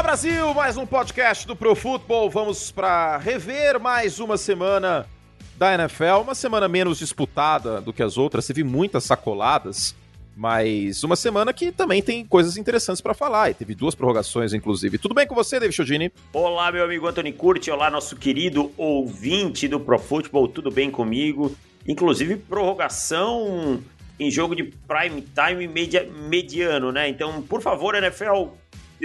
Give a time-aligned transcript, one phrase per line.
[0.00, 2.30] Olá Brasil, mais um podcast do Pro Football.
[2.30, 5.06] Vamos para rever mais uma semana
[5.58, 8.46] da NFL, uma semana menos disputada do que as outras.
[8.46, 9.94] Teve muitas sacoladas,
[10.34, 13.50] mas uma semana que também tem coisas interessantes para falar.
[13.50, 14.96] E teve duas prorrogações, inclusive.
[14.96, 16.10] Tudo bem com você, David Chodini?
[16.32, 17.70] Olá, meu amigo Anthony Curti.
[17.70, 20.48] Olá, nosso querido ouvinte do Pro Football.
[20.48, 21.54] Tudo bem comigo?
[21.86, 23.82] Inclusive, prorrogação
[24.18, 27.06] em jogo de prime time media, mediano, né?
[27.06, 28.48] Então, por favor, NFL,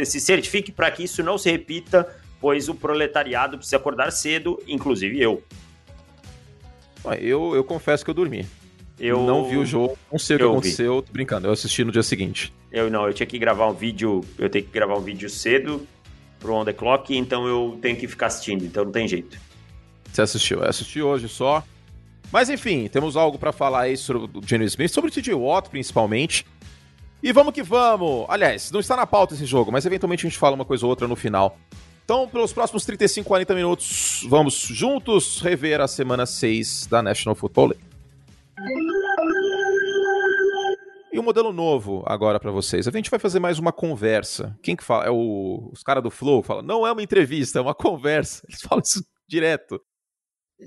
[0.04, 2.08] se certifique para que isso não se repita,
[2.41, 5.44] pois o proletariado precisa acordar cedo, inclusive eu.
[7.20, 8.45] Eu, eu confesso que eu dormi.
[8.99, 11.91] Eu não vi o jogo, não sei o que aconteceu, tô brincando, eu assisti no
[11.91, 12.54] dia seguinte.
[12.71, 15.85] Eu não, eu tinha que gravar um vídeo, eu tenho que gravar um vídeo cedo
[16.40, 19.38] pro On The Clock, então eu tenho que ficar assistindo, então não tem jeito.
[20.12, 20.59] Você assistiu?
[20.59, 21.62] Eu assisti hoje só.
[22.32, 25.70] Mas enfim, temos algo para falar aí sobre o Jenny Smith, sobre o TJ Watt
[25.70, 26.46] principalmente.
[27.24, 28.26] E vamos que vamos!
[28.30, 30.90] Aliás, não está na pauta esse jogo, mas eventualmente a gente fala uma coisa ou
[30.90, 31.57] outra no final.
[32.04, 37.70] Então, pelos próximos 35, 40 minutos, vamos juntos rever a semana 6 da National Football
[37.70, 37.84] League.
[41.12, 42.88] E um modelo novo agora para vocês.
[42.88, 44.55] A gente vai fazer mais uma conversa.
[44.62, 45.05] Quem que fala?
[45.05, 48.44] É o, os caras do Flow fala, não é uma entrevista, é uma conversa.
[48.48, 49.82] Eles falam isso direto.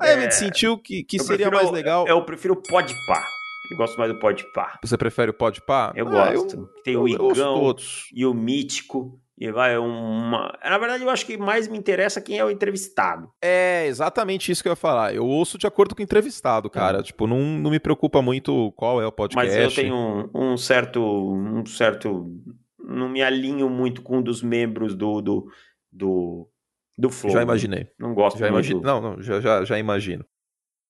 [0.00, 2.06] Aí é, a gente sentiu que, que seria prefiro, mais legal.
[2.08, 3.37] Eu, eu prefiro Podpah.
[3.70, 4.78] Eu gosto mais do Podpah.
[4.82, 5.92] Você prefere o Podpah?
[5.94, 6.56] Eu ah, gosto.
[6.56, 7.74] Eu, Tem o Igão
[8.14, 9.20] e o Mítico.
[9.40, 10.52] E vai uma.
[10.64, 13.30] Na verdade, eu acho que mais me interessa quem é o entrevistado.
[13.40, 15.14] É exatamente isso que eu ia falar.
[15.14, 16.98] Eu ouço de acordo com o entrevistado, cara.
[16.98, 17.02] É.
[17.02, 19.56] Tipo, não, não me preocupa muito qual é o podcast.
[19.56, 21.00] Mas eu tenho um, um certo.
[21.00, 22.34] Um certo.
[22.80, 25.20] Não me alinho muito com um dos membros do.
[25.22, 25.46] do,
[25.92, 26.48] do,
[26.96, 27.32] do Flow.
[27.32, 27.86] Já imaginei.
[27.96, 28.80] Não gosto já imagino.
[28.80, 30.24] Não, não, já, já, já imagino.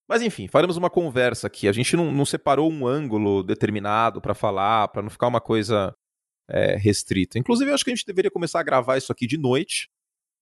[0.08, 1.68] Mas enfim, faremos uma conversa aqui.
[1.68, 5.94] A gente não, não separou um ângulo determinado para falar, para não ficar uma coisa
[6.48, 7.38] é, restrita.
[7.38, 9.90] Inclusive, eu acho que a gente deveria começar a gravar isso aqui de noite,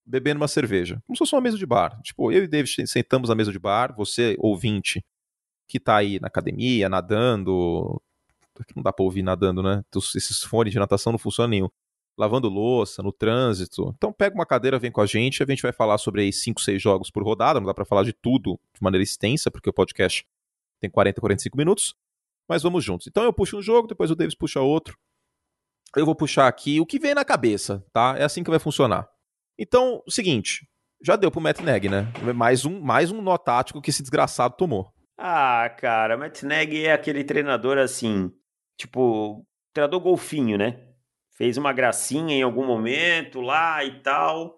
[0.05, 1.01] bebendo uma cerveja.
[1.05, 1.99] Como se fosse uma mesa de bar.
[2.01, 5.03] Tipo, eu e David sentamos na mesa de bar, você, ouvinte,
[5.67, 8.01] que tá aí na academia, nadando.
[8.73, 9.83] Não dá pra ouvir nadando, né?
[10.15, 11.69] Esses fones de natação não funcionam nenhum.
[12.17, 13.93] Lavando louça, no trânsito.
[13.95, 15.43] Então pega uma cadeira, vem com a gente.
[15.43, 17.59] A gente vai falar sobre aí 5, 6 jogos por rodada.
[17.59, 20.25] Não dá para falar de tudo de maneira extensa, porque o podcast
[20.79, 21.95] tem 40, 45 minutos.
[22.49, 23.07] Mas vamos juntos.
[23.07, 24.97] Então eu puxo um jogo, depois o Davis puxa outro
[25.95, 28.15] eu vou puxar aqui o que vem na cabeça, tá?
[28.17, 29.07] É assim que vai funcionar.
[29.57, 30.67] Então, seguinte,
[31.03, 32.11] já deu pro Matt Neg, né?
[32.35, 34.91] Mais um, mais um nó tático que esse desgraçado tomou.
[35.17, 38.31] Ah, cara, Matt Neg é aquele treinador assim,
[38.77, 40.86] tipo, treinador golfinho, né?
[41.37, 44.57] Fez uma gracinha em algum momento lá e tal,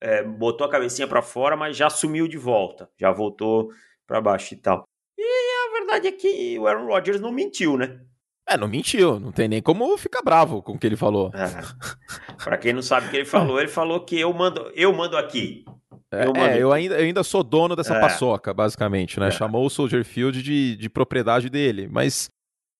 [0.00, 3.70] é, botou a cabecinha para fora, mas já sumiu de volta, já voltou
[4.06, 4.84] para baixo e tal.
[5.18, 8.00] E a verdade é que o Aaron Rodgers não mentiu, né?
[8.46, 11.30] É, não mentiu, não tem nem como ficar bravo com o que ele falou.
[11.32, 12.34] É.
[12.42, 15.16] Para quem não sabe o que ele falou, ele falou que eu mando, eu mando
[15.16, 15.64] aqui.
[16.12, 18.00] É, eu, é, eu, ainda, eu ainda sou dono dessa é.
[18.00, 19.28] paçoca, basicamente, né?
[19.28, 19.30] É.
[19.30, 22.28] Chamou o Soldier Field de, de propriedade dele, mas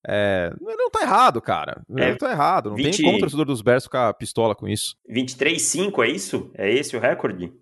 [0.07, 1.83] é, não tá errado, cara.
[1.97, 2.71] É, não tá errado.
[2.71, 2.97] Não 20...
[2.97, 4.97] tem como o torcedor dos Bears ficar pistola com isso.
[5.11, 6.51] 23-5, é isso?
[6.55, 7.53] É esse o recorde?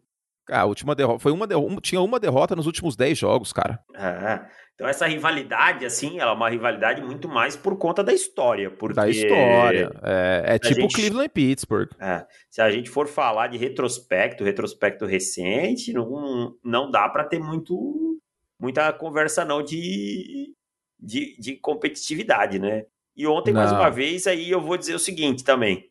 [0.50, 1.18] Ah, a última derrota.
[1.18, 1.80] Foi uma derrota.
[1.82, 3.80] Tinha uma derrota nos últimos 10 jogos, cara.
[3.94, 4.40] É.
[4.74, 8.70] Então essa rivalidade, assim, ela é uma rivalidade muito mais por conta da história.
[8.70, 8.94] Porque...
[8.94, 9.90] Da história.
[10.02, 10.94] É, é tipo gente...
[10.94, 11.90] Cleveland e Pittsburgh.
[12.00, 12.24] É.
[12.48, 18.16] Se a gente for falar de retrospecto, retrospecto recente, não, não dá para ter muito
[18.60, 20.52] muita conversa não de,
[20.98, 22.86] de, de competitividade, né?
[23.16, 23.60] E ontem, não.
[23.60, 25.90] mais uma vez, aí eu vou dizer o seguinte também.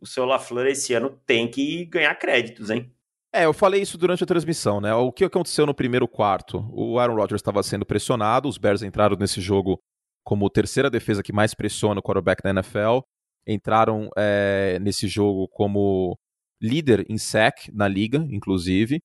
[0.00, 2.92] O seu LaFleur esse ano tem que ganhar créditos, hein?
[3.32, 4.94] É, eu falei isso durante a transmissão, né?
[4.94, 6.66] O que aconteceu no primeiro quarto?
[6.72, 9.78] O Aaron Rodgers estava sendo pressionado, os Bears entraram nesse jogo
[10.24, 13.00] como terceira defesa que mais pressiona o quarterback da NFL,
[13.46, 16.18] entraram é, nesse jogo como
[16.60, 19.00] líder em sack na liga, inclusive.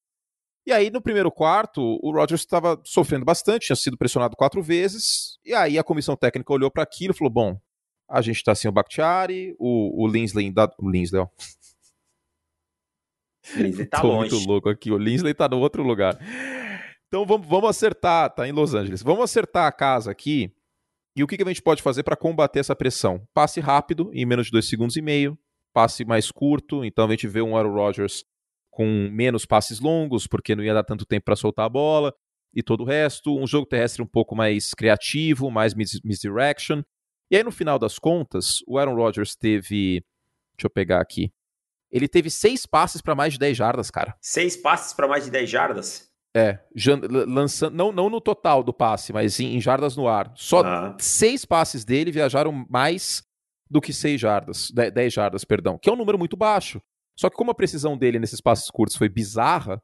[0.66, 5.40] E aí, no primeiro quarto, o Rodgers estava sofrendo bastante, tinha sido pressionado quatro vezes,
[5.44, 7.60] e aí a comissão técnica olhou para aquilo e falou: bom,
[8.08, 11.28] a gente está sem o Bakhtiari, o, o Linsley, o Linsley, ó,
[13.56, 14.32] Linsley tá Tô longe.
[14.32, 14.92] muito louco aqui.
[14.92, 16.18] O Linsley tá no outro lugar.
[17.08, 19.02] Então vamos, vamos acertar, tá em Los Angeles.
[19.02, 20.54] Vamos acertar a casa aqui.
[21.16, 23.28] E o que, que a gente pode fazer para combater essa pressão?
[23.34, 25.38] Passe rápido, em menos de dois segundos e meio.
[25.74, 28.24] Passe mais curto, então a gente vê um Aaron Rodgers
[28.72, 32.14] com menos passes longos, porque não ia dar tanto tempo para soltar a bola
[32.54, 33.38] e todo o resto.
[33.38, 36.82] Um jogo terrestre um pouco mais criativo, mais misdirection.
[37.30, 40.04] E aí, no final das contas, o Aaron Rodgers teve.
[40.58, 41.32] Deixa eu pegar aqui.
[41.92, 44.16] Ele teve seis passes para mais de 10 jardas, cara.
[44.22, 46.10] Seis passes para mais de 10 jardas?
[46.34, 46.60] É,
[47.28, 50.32] lançando, não, não no total do passe, mas em, em jardas no ar.
[50.36, 50.96] Só ah.
[50.98, 53.24] seis passes dele viajaram mais
[53.70, 56.82] do que seis jardas, 10 jardas, perdão, que é um número muito baixo.
[57.22, 59.80] Só que como a precisão dele nesses passes curtos foi bizarra,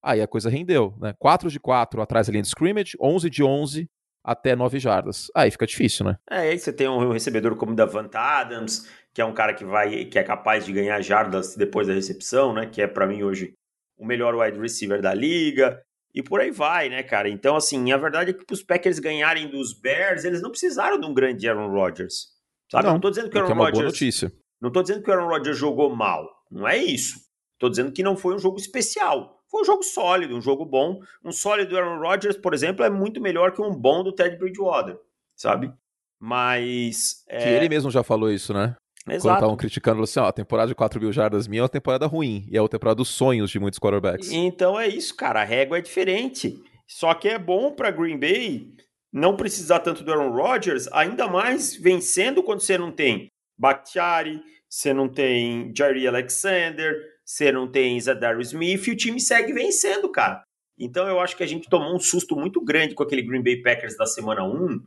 [0.00, 1.12] aí a coisa rendeu, né?
[1.18, 3.90] 4 de 4 atrás da linha de scrimmage, 11 de 11
[4.22, 5.26] até 9 jardas.
[5.34, 6.16] Aí fica difícil, né?
[6.30, 9.64] É, aí você tem um recebedor como o Davant Adams, que é um cara que
[9.64, 12.66] vai que é capaz de ganhar jardas depois da recepção, né?
[12.66, 13.52] Que é para mim hoje
[13.98, 15.82] o melhor wide receiver da liga.
[16.14, 17.28] E por aí vai, né, cara?
[17.28, 21.06] Então, assim, a verdade é que os Packers ganharem dos Bears, eles não precisaram de
[21.06, 22.28] um grande Aaron Rodgers.
[22.70, 22.84] Sabe?
[22.84, 24.24] Não, não tô dizendo que o é Aaron uma Rodgers.
[24.60, 26.39] Não tô dizendo que o Aaron Rodgers jogou mal.
[26.50, 27.20] Não é isso.
[27.58, 29.38] Tô dizendo que não foi um jogo especial.
[29.50, 31.00] Foi um jogo sólido, um jogo bom.
[31.24, 34.98] Um sólido Aaron Rodgers, por exemplo, é muito melhor que um bom do Ted Bridgewater,
[35.36, 35.72] sabe?
[36.18, 37.24] Mas.
[37.28, 38.76] Que ele mesmo já falou isso, né?
[39.04, 39.34] Quando Exato.
[39.34, 42.46] estavam criticando, assim, ó, a temporada de 4 mil jardas minha é uma temporada ruim.
[42.50, 44.30] E é uma temporada dos sonhos de muitos quarterbacks.
[44.30, 45.40] Então é isso, cara.
[45.40, 46.62] A régua é diferente.
[46.86, 48.72] Só que é bom para Green Bay
[49.12, 54.94] não precisar tanto do Aaron Rodgers, ainda mais vencendo quando você não tem Bakhtiari, você
[54.94, 60.42] não tem Jerry Alexander, você não tem Zadarius Smith, e o time segue vencendo, cara.
[60.78, 63.60] Então eu acho que a gente tomou um susto muito grande com aquele Green Bay
[63.60, 64.80] Packers da semana 1,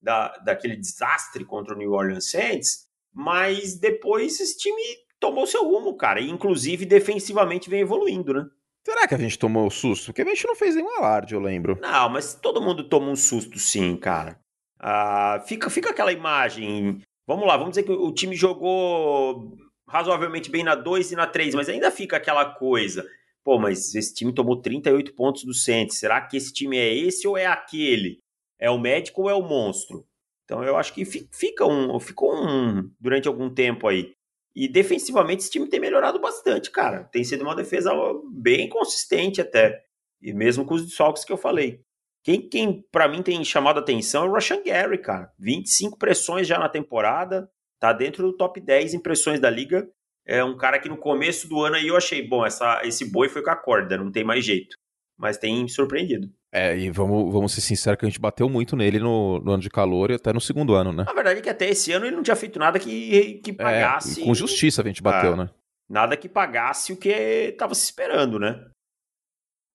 [0.00, 4.80] da, daquele desastre contra o New Orleans Saints, mas depois esse time
[5.18, 6.20] tomou seu rumo, cara.
[6.20, 8.46] E inclusive defensivamente vem evoluindo, né?
[8.86, 10.06] Será que a gente tomou susto?
[10.06, 11.78] Porque a gente não fez nenhum alarde, eu lembro.
[11.80, 14.38] Não, mas todo mundo toma um susto sim, cara.
[14.78, 17.00] Ah, fica, fica aquela imagem.
[17.26, 19.56] Vamos lá, vamos dizer que o time jogou
[19.88, 23.06] razoavelmente bem na 2 e na 3, mas ainda fica aquela coisa.
[23.42, 25.98] Pô, mas esse time tomou 38 pontos do Saints.
[25.98, 28.18] Será que esse time é esse ou é aquele?
[28.58, 30.06] É o médico ou é o monstro?
[30.44, 34.14] Então eu acho que fica um, ficou um durante algum tempo aí.
[34.54, 37.04] E defensivamente esse time tem melhorado bastante, cara.
[37.04, 37.90] Tem sido uma defesa
[38.30, 39.82] bem consistente até.
[40.22, 41.80] E mesmo com os desfalques que eu falei.
[42.24, 45.30] Quem, quem para mim tem chamado a atenção é o Rashan Gary, cara.
[45.38, 47.48] 25 pressões já na temporada.
[47.78, 49.86] Tá dentro do top 10 impressões da liga.
[50.26, 53.28] É um cara que no começo do ano aí eu achei, bom, essa, esse boi
[53.28, 54.74] foi com a corda, não tem mais jeito.
[55.18, 56.32] Mas tem surpreendido.
[56.50, 59.62] É, e vamos, vamos ser sinceros que a gente bateu muito nele no, no ano
[59.62, 61.04] de calor e até no segundo ano, né?
[61.06, 64.22] A verdade é que até esse ano ele não tinha feito nada que, que pagasse.
[64.22, 65.50] É, com justiça a gente bateu, né?
[65.90, 68.64] Nada que pagasse o que estava se esperando, né?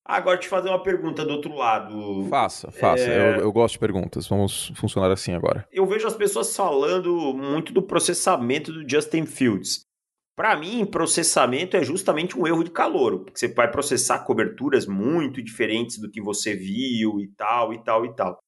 [0.09, 2.25] Agora te fazer uma pergunta do outro lado.
[2.31, 3.03] Faça, faça.
[3.03, 3.35] É...
[3.35, 4.27] Eu, eu, gosto de perguntas.
[4.27, 5.67] Vamos funcionar assim agora.
[5.71, 9.81] Eu vejo as pessoas falando muito do processamento do Justin Fields.
[10.35, 15.43] Para mim, processamento é justamente um erro de calor, porque você vai processar coberturas muito
[15.43, 18.39] diferentes do que você viu e tal, e tal, e tal.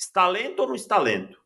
[0.00, 1.38] Está lento ou não está lento?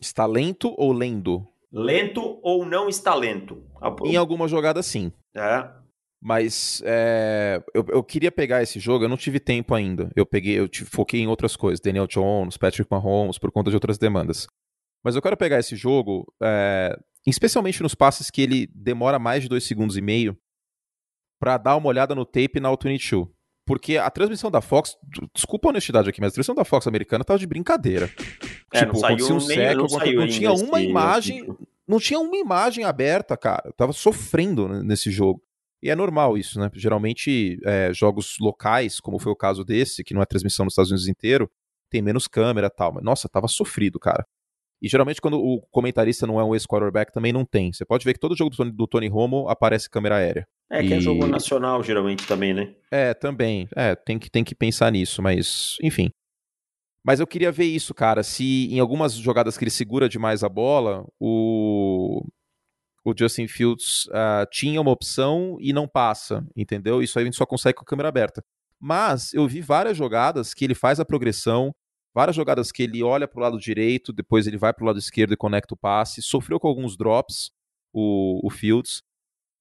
[0.00, 1.44] Está lento ou lendo?
[1.72, 3.66] Lento ou não está lento?
[4.04, 5.10] Em alguma jogada, sim.
[5.34, 5.81] É.
[6.24, 10.08] Mas é, eu, eu, queria pegar esse jogo, eu não tive tempo ainda.
[10.14, 13.76] Eu peguei, eu te, foquei em outras coisas, Daniel Jones, Patrick Mahomes, por conta de
[13.76, 14.46] outras demandas.
[15.02, 16.96] Mas eu quero pegar esse jogo, é,
[17.26, 20.38] especialmente nos passes que ele demora mais de dois segundos e meio,
[21.40, 23.28] para dar uma olhada no tape na All-22.
[23.66, 24.96] Porque a transmissão da Fox,
[25.34, 28.08] desculpa a honestidade aqui, mas a transmissão da Fox americana tava de brincadeira.
[28.72, 31.46] É, tipo, não saiu um sec, não, não, não tinha uma imagem,
[31.86, 33.62] não tinha uma imagem aberta, cara.
[33.66, 35.42] Eu tava sofrendo nesse jogo.
[35.82, 36.70] E é normal isso, né?
[36.74, 40.90] Geralmente, é, jogos locais, como foi o caso desse, que não é transmissão nos Estados
[40.90, 41.50] Unidos inteiro,
[41.90, 42.92] tem menos câmera e tal.
[42.92, 44.24] Mas, nossa, tava sofrido, cara.
[44.80, 47.72] E geralmente, quando o comentarista não é um ex-quarterback, também não tem.
[47.72, 50.46] Você pode ver que todo jogo do Tony, do Tony Romo aparece câmera aérea.
[50.70, 52.74] É, que é jogo nacional, geralmente, também, né?
[52.90, 53.68] É, também.
[53.76, 56.10] É, tem que, tem que pensar nisso, mas, enfim.
[57.04, 58.22] Mas eu queria ver isso, cara.
[58.22, 62.24] Se em algumas jogadas que ele segura demais a bola, o
[63.04, 67.02] o Justin Fields uh, tinha uma opção e não passa, entendeu?
[67.02, 68.44] Isso aí a gente só consegue com a câmera aberta.
[68.80, 71.74] Mas eu vi várias jogadas que ele faz a progressão,
[72.14, 74.98] várias jogadas que ele olha para o lado direito, depois ele vai para o lado
[74.98, 76.22] esquerdo e conecta o passe.
[76.22, 77.50] Sofreu com alguns drops
[77.92, 79.02] o, o Fields.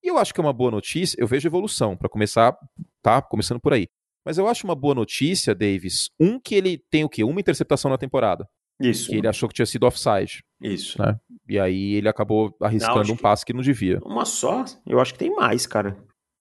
[0.04, 1.16] E eu acho que é uma boa notícia.
[1.20, 2.58] Eu vejo evolução, para começar,
[3.02, 3.22] tá?
[3.22, 3.88] Começando por aí.
[4.26, 6.10] Mas eu acho uma boa notícia, Davis.
[6.20, 7.24] Um, que ele tem o quê?
[7.24, 8.48] Uma interceptação na temporada.
[8.82, 9.10] Isso.
[9.10, 10.44] Que ele achou que tinha sido offside.
[10.62, 11.02] Isso.
[11.02, 11.20] Né?
[11.48, 14.00] E aí ele acabou arriscando não, um passe que não devia.
[14.06, 14.66] Uma só?
[14.86, 15.98] Eu acho que tem mais, cara.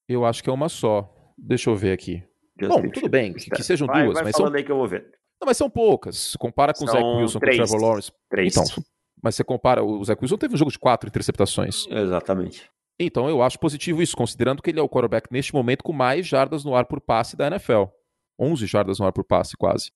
[0.09, 1.12] Eu acho que é uma só.
[1.37, 2.23] Deixa eu ver aqui.
[2.61, 4.52] Just Bom, tudo bem, que, que sejam vai, duas, vai mas são.
[4.52, 5.02] aí que eu vou ver.
[5.40, 6.37] Não, mas são poucas.
[6.37, 7.56] Compara com São o Zach Wilson três.
[7.56, 8.12] com o Trevor Lawrence.
[8.28, 8.56] Três.
[8.56, 8.85] Então,
[9.23, 11.87] mas você compara, o Zach Wilson teve um jogo de quatro interceptações.
[11.88, 12.70] Exatamente.
[12.99, 16.26] Então eu acho positivo isso, considerando que ele é o quarterback neste momento com mais
[16.26, 17.85] jardas no ar por passe da NFL.
[18.38, 19.90] 11 jardas no ar por passe, quase.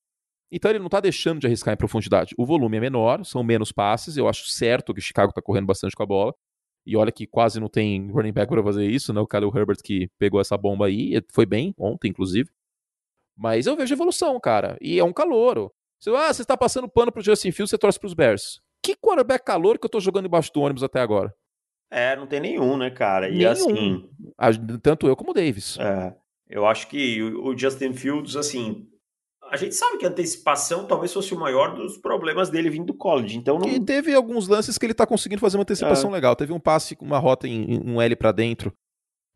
[0.56, 2.32] Então ele não está deixando de arriscar em profundidade.
[2.38, 4.16] O volume é menor, são menos passes.
[4.16, 6.32] Eu acho certo que o Chicago está correndo bastante com a bola.
[6.86, 9.20] E olha que quase não tem running back para fazer isso, né?
[9.20, 12.48] O Kyle Herbert que pegou essa bomba aí, foi bem ontem, inclusive.
[13.36, 14.78] Mas eu vejo evolução, cara.
[14.80, 15.72] E é um calouro.
[15.98, 18.60] Você, ah, você está passando pano pro Justin Fields, você torce pros Bears.
[18.80, 21.34] Que quarterback calor que eu tô jogando embaixo do ônibus até agora?
[21.90, 23.28] É, não tem nenhum, né, cara?
[23.28, 23.50] E nenhum.
[23.50, 24.08] assim.
[24.80, 25.76] Tanto eu como o Davis.
[25.80, 26.14] É,
[26.48, 28.86] eu acho que o Justin Fields, assim,
[29.50, 32.94] a gente sabe que a antecipação talvez fosse o maior dos problemas dele vindo do
[32.94, 33.36] college.
[33.36, 33.68] Então não...
[33.68, 36.12] E teve alguns lances que ele tá conseguindo fazer uma antecipação é.
[36.12, 36.34] legal.
[36.34, 38.72] Teve um passe, uma rota em, um L para dentro,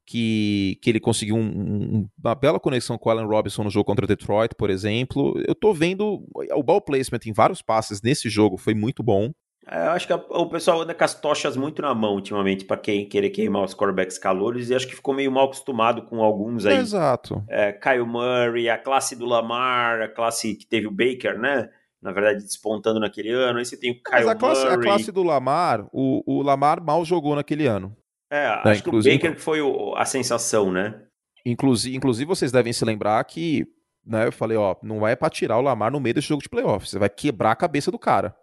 [0.06, 3.84] que, que ele conseguiu um, um, uma bela conexão com o Allen Robinson no jogo
[3.84, 5.34] contra Detroit, por exemplo.
[5.46, 9.30] Eu tô vendo o ball placement em vários passes nesse jogo foi muito bom.
[9.70, 12.64] É, eu acho que a, o pessoal anda com as tochas muito na mão ultimamente
[12.64, 16.22] para quem querer queimar os quarterbacks calores e acho que ficou meio mal acostumado com
[16.22, 16.76] alguns aí.
[16.76, 17.44] Exato.
[17.48, 21.68] É, Kyle Murray, a classe do Lamar, a classe que teve o Baker, né?
[22.00, 23.58] Na verdade, despontando naquele ano.
[23.58, 24.76] Aí você tem o Kyle Mas a classe, Murray.
[24.76, 27.94] A classe do Lamar, o, o Lamar mal jogou naquele ano.
[28.30, 28.72] É, né?
[28.72, 31.02] acho inclusive, que o Baker foi o, a sensação, né?
[31.44, 33.66] Inclusive, inclusive, vocês devem se lembrar que
[34.06, 36.48] né, eu falei, ó, não vai para tirar o Lamar no meio desse jogo de
[36.48, 36.90] playoffs.
[36.90, 38.34] Você vai quebrar a cabeça do cara.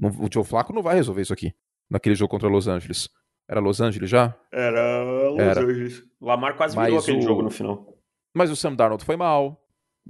[0.00, 1.52] O Joe Flaco não vai resolver isso aqui.
[1.90, 3.08] Naquele jogo contra Los Angeles.
[3.48, 4.34] Era Los Angeles já?
[4.52, 5.60] Era Los Era.
[5.60, 6.02] Angeles.
[6.20, 7.22] Lamar quase virou Mas aquele o...
[7.22, 7.86] jogo no final.
[8.34, 9.62] Mas o Sam Darnold foi mal.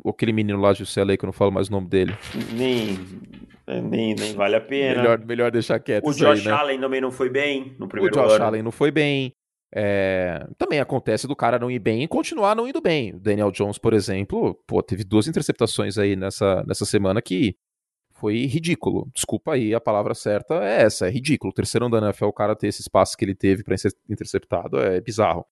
[0.06, 2.14] Aquele menino lá de UCLA, que eu não falo mais o nome dele.
[2.52, 2.98] Nem,
[3.82, 5.00] nem, nem vale a pena.
[5.00, 6.06] Melhor, melhor deixar quieto.
[6.06, 6.50] O Josh aí, né?
[6.52, 8.26] Allen também não foi bem no primeiro ano.
[8.26, 8.44] O Josh ano.
[8.44, 9.32] Allen não foi bem.
[9.74, 10.46] É...
[10.58, 13.14] Também acontece do cara não ir bem e continuar não indo bem.
[13.14, 17.56] O Daniel Jones, por exemplo, pô, teve duas interceptações aí nessa, nessa semana que
[18.18, 19.10] foi ridículo.
[19.14, 21.50] Desculpa aí, a palavra certa é essa, é ridículo.
[21.50, 24.78] O terceiro da NFL, o cara ter esse espaço que ele teve para ser interceptado
[24.78, 25.46] é bizarro.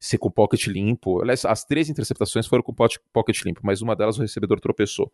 [0.00, 1.20] Ser com pocket limpo.
[1.20, 5.12] Aliás, as três interceptações foram com pocket limpo, mas uma delas o recebedor tropeçou.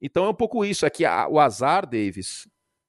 [0.00, 2.48] Então é um pouco isso, é que a, o azar, Davis,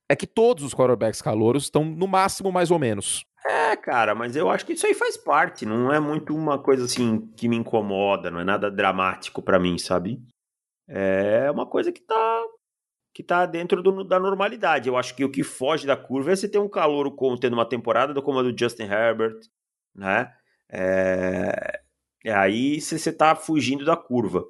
[0.09, 3.25] é que todos os quarterbacks calouros estão no máximo mais ou menos.
[3.45, 6.85] É, cara, mas eu acho que isso aí faz parte, não é muito uma coisa
[6.85, 10.19] assim que me incomoda, não é nada dramático para mim, sabe?
[10.87, 12.43] É uma coisa que tá
[13.15, 14.89] que tá dentro do, da normalidade.
[14.89, 17.53] Eu acho que o que foge da curva é você ter um calor como tendo
[17.53, 19.39] uma temporada como a do Justin Herbert,
[19.95, 20.33] né?
[20.69, 21.79] É,
[22.25, 24.43] é aí você tá fugindo da curva.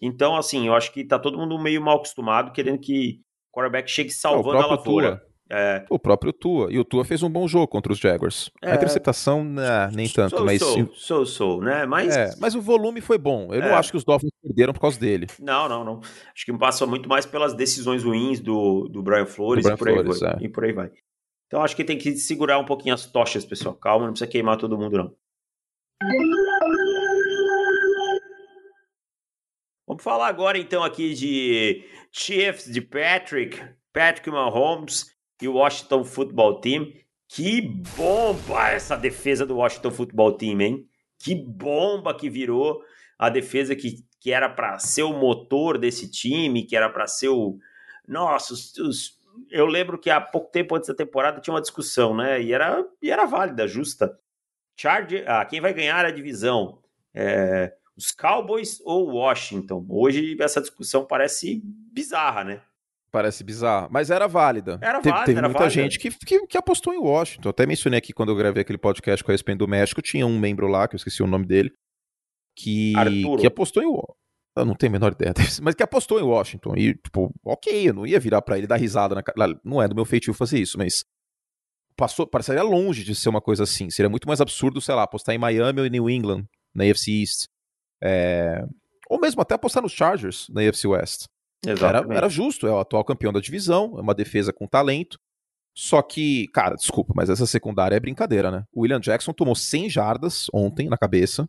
[0.00, 3.90] Então, assim, eu acho que tá todo mundo meio mal acostumado, querendo que o quarterback
[3.90, 5.16] chegue salvando a lavoura.
[5.16, 5.31] Tua.
[5.54, 5.84] É.
[5.90, 6.72] O próprio Tua.
[6.72, 8.50] E o Tua fez um bom jogo contra os Jaguars.
[8.62, 8.72] É.
[8.72, 10.60] A interceptação, né, nem tanto, sou, mas.
[10.60, 11.84] Sou, sou, sou, né?
[11.84, 12.16] Mas...
[12.16, 13.52] É, mas o volume foi bom.
[13.52, 13.74] Eu não é.
[13.74, 15.26] acho que os Dolphins perderam por causa dele.
[15.38, 16.00] Não, não, não.
[16.34, 19.96] Acho que passa muito mais pelas decisões ruins do, do Brian Flores, do Brian e,
[19.96, 20.36] por Flores vai, é.
[20.40, 20.90] e por aí vai.
[21.46, 23.74] Então acho que tem que segurar um pouquinho as tochas, pessoal.
[23.74, 25.14] Calma, não precisa queimar todo mundo, não.
[29.86, 35.11] Vamos falar agora então aqui de Chiefs, de Patrick, Patrick Mahomes
[35.44, 36.92] e o Washington Football Team.
[37.28, 37.60] Que
[37.96, 40.88] bomba essa defesa do Washington Football Team, hein?
[41.18, 42.82] Que bomba que virou
[43.18, 47.28] a defesa que, que era para ser o motor desse time, que era para ser
[47.28, 47.58] o.
[48.06, 49.18] Nossa, os, os...
[49.50, 52.42] eu lembro que há pouco tempo antes da temporada tinha uma discussão, né?
[52.42, 54.18] E era, e era válida, justa.
[54.76, 56.82] Charge, ah, quem vai ganhar a divisão?
[57.14, 59.86] É, os Cowboys ou Washington?
[59.88, 62.62] Hoje essa discussão parece bizarra, né?
[63.12, 64.78] Parece bizarro, mas era válida.
[64.80, 65.82] Era válida, teve, teve era muita válida.
[65.82, 67.50] gente que, que, que, apostou em Washington.
[67.50, 70.38] Até mencionei aqui quando eu gravei aquele podcast com a ESPN do México, tinha um
[70.38, 71.70] membro lá, que eu esqueci o nome dele,
[72.56, 72.94] que,
[73.38, 74.16] que apostou em Washington.
[74.56, 76.74] Eu não tenho a menor ideia, mas que apostou em Washington.
[76.74, 79.60] E, tipo, ok, eu não ia virar para ele dar risada na cara.
[79.62, 81.04] Não é do meu feitio fazer isso, mas
[81.96, 83.90] passou, pareceria longe de ser uma coisa assim.
[83.90, 87.20] Seria muito mais absurdo, sei lá, apostar em Miami ou em New England, na AFC
[87.20, 87.46] East.
[88.02, 88.64] É...
[89.10, 91.26] Ou mesmo até apostar nos Chargers, na AFC West.
[91.64, 95.18] Era, era justo, é o atual campeão da divisão, é uma defesa com talento.
[95.74, 98.64] Só que, cara, desculpa, mas essa secundária é brincadeira, né?
[98.72, 101.48] O William Jackson tomou 100 jardas ontem na cabeça.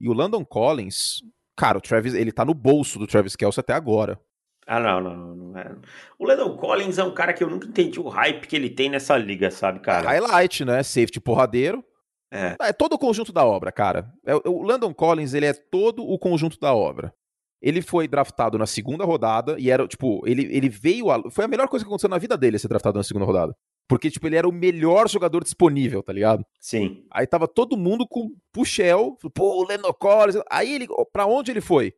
[0.00, 1.22] E o Landon Collins,
[1.56, 4.20] cara, o Travis, ele tá no bolso do Travis Kelce até agora.
[4.66, 5.74] Ah, não, não, não é.
[6.18, 8.88] O Landon Collins é um cara que eu nunca entendi o hype que ele tem
[8.88, 10.08] nessa liga, sabe, cara?
[10.08, 10.82] Highlight, né?
[10.82, 11.84] Safety porradeiro.
[12.30, 12.56] É.
[12.60, 14.12] é todo o conjunto da obra, cara.
[14.24, 17.14] É, o Landon Collins, ele é todo o conjunto da obra.
[17.60, 21.10] Ele foi draftado na segunda rodada e era, tipo, ele, ele veio.
[21.10, 23.56] A, foi a melhor coisa que aconteceu na vida dele ser draftado na segunda rodada.
[23.88, 26.44] Porque, tipo, ele era o melhor jogador disponível, tá ligado?
[26.60, 27.04] Sim.
[27.10, 30.36] Aí tava todo mundo com Puxel, pô, o Leno Collins.
[30.50, 31.94] Aí ele, pra onde ele foi?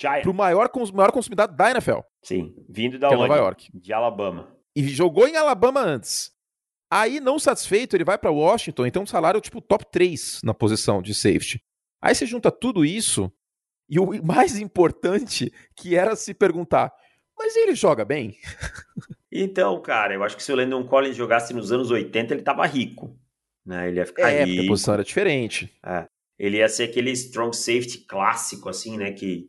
[0.00, 0.22] Giant.
[0.22, 2.00] Pro maior, maior consumidade da NFL.
[2.22, 3.14] Sim, vindo da que?
[3.14, 3.68] É Nova York.
[3.74, 4.48] De Alabama.
[4.74, 6.32] E jogou em Alabama antes.
[6.90, 11.02] Aí, não satisfeito, ele vai para Washington, então um salário tipo top 3 na posição
[11.02, 11.62] de safety.
[12.00, 13.30] Aí você junta tudo isso,
[13.88, 16.92] e o mais importante, que era se perguntar,
[17.38, 18.36] mas ele joga bem?
[19.30, 22.64] Então, cara, eu acho que se o Landon Collins jogasse nos anos 80, ele tava
[22.66, 23.14] rico.
[23.64, 23.88] Né?
[23.88, 24.64] Ele ia ficar é, rico.
[24.64, 25.70] a posição era diferente.
[25.84, 26.06] É.
[26.38, 29.12] Ele ia ser aquele strong safety clássico, assim, né?
[29.12, 29.48] Que,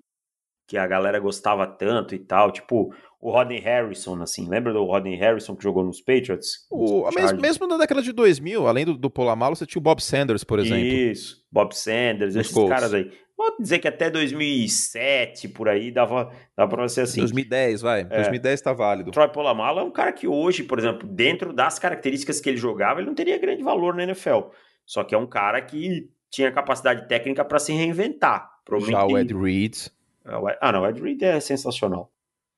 [0.68, 5.16] que a galera gostava tanto e tal, tipo o Rodney Harrison, assim, lembra do Rodney
[5.16, 6.66] Harrison que jogou nos Patriots?
[6.72, 10.02] O, mesmo, mesmo, na década de 2000, além do, do Polamalo, você tinha o Bob
[10.02, 10.86] Sanders, por exemplo.
[10.86, 12.70] Isso, Bob Sanders, esses Colts.
[12.70, 13.12] caras aí.
[13.38, 17.22] Vou dizer que até 2007, por aí, dava, dava pra ser assim.
[17.22, 18.02] 2010, vai.
[18.02, 18.18] É.
[18.18, 19.12] 2010 tá válido.
[19.12, 23.00] Troy Polamalu é um cara que hoje, por exemplo, dentro das características que ele jogava,
[23.00, 24.50] ele não teria grande valor na NFL.
[24.86, 28.50] Só que é um cara que tinha capacidade técnica para se reinventar.
[28.90, 29.88] Já o Ed Reed.
[30.26, 32.12] É, ah, não, o Ed Reed é sensacional.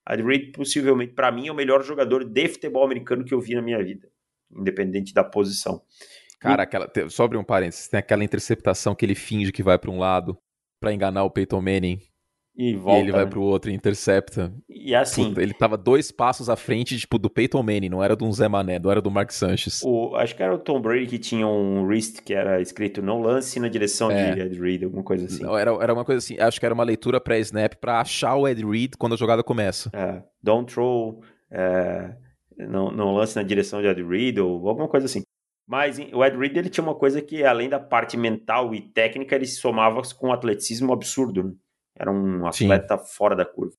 [0.07, 3.39] O Ed Reed, possivelmente, para mim, é o melhor jogador de futebol americano que eu
[3.39, 4.09] vi na minha vida,
[4.51, 5.81] independente da posição.
[6.39, 9.99] Cara, aquela, sobre um parênteses, tem aquela interceptação que ele finge que vai para um
[9.99, 10.37] lado
[10.79, 11.99] para enganar o Peyton Manning.
[12.55, 13.29] E, volta, e ele vai né?
[13.29, 14.53] pro outro e intercepta.
[14.69, 15.29] E assim.
[15.29, 18.47] Puta, ele tava dois passos à frente, tipo, do Peyton Manning, não era do Zé
[18.47, 19.81] Mané, não era do Mark Sanchez.
[19.83, 23.21] O, acho que era o Tom Brady que tinha um wrist que era escrito não
[23.21, 24.33] lance na direção é.
[24.33, 25.43] de Ed Reed, alguma coisa assim.
[25.43, 28.47] Não, era, era uma coisa assim, acho que era uma leitura pré-snap para achar o
[28.47, 29.89] Ed Reed quando a jogada começa.
[29.93, 32.15] É, don't throw, é,
[32.57, 35.23] não, não lance na direção de Ed Reed ou alguma coisa assim.
[35.67, 39.35] Mas o Ed Reed ele tinha uma coisa que, além da parte mental e técnica,
[39.35, 41.43] ele se somava com um atleticismo absurdo.
[41.45, 41.51] Né?
[42.01, 43.13] Era um atleta Sim.
[43.15, 43.75] fora da curva.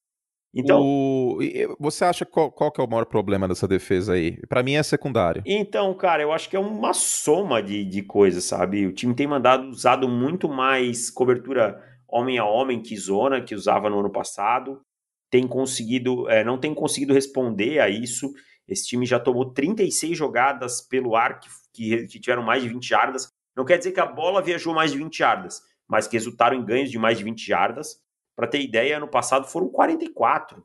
[0.54, 1.38] Então, o...
[1.80, 4.38] você acha qual, qual que é o maior problema dessa defesa aí?
[4.48, 5.42] Para mim é secundário.
[5.46, 8.86] Então, cara, eu acho que é uma soma de, de coisas, sabe?
[8.86, 13.88] O time tem mandado usado muito mais cobertura homem a homem que zona que usava
[13.88, 14.82] no ano passado.
[15.30, 18.30] Tem conseguido, é, não tem conseguido responder a isso.
[18.68, 22.86] Esse time já tomou 36 jogadas pelo ar que que, que tiveram mais de 20
[22.86, 23.28] jardas.
[23.56, 26.64] Não quer dizer que a bola viajou mais de 20 jardas, mas que resultaram em
[26.64, 27.96] ganhos de mais de 20 jardas.
[28.36, 30.64] Para ter ideia, ano passado foram 44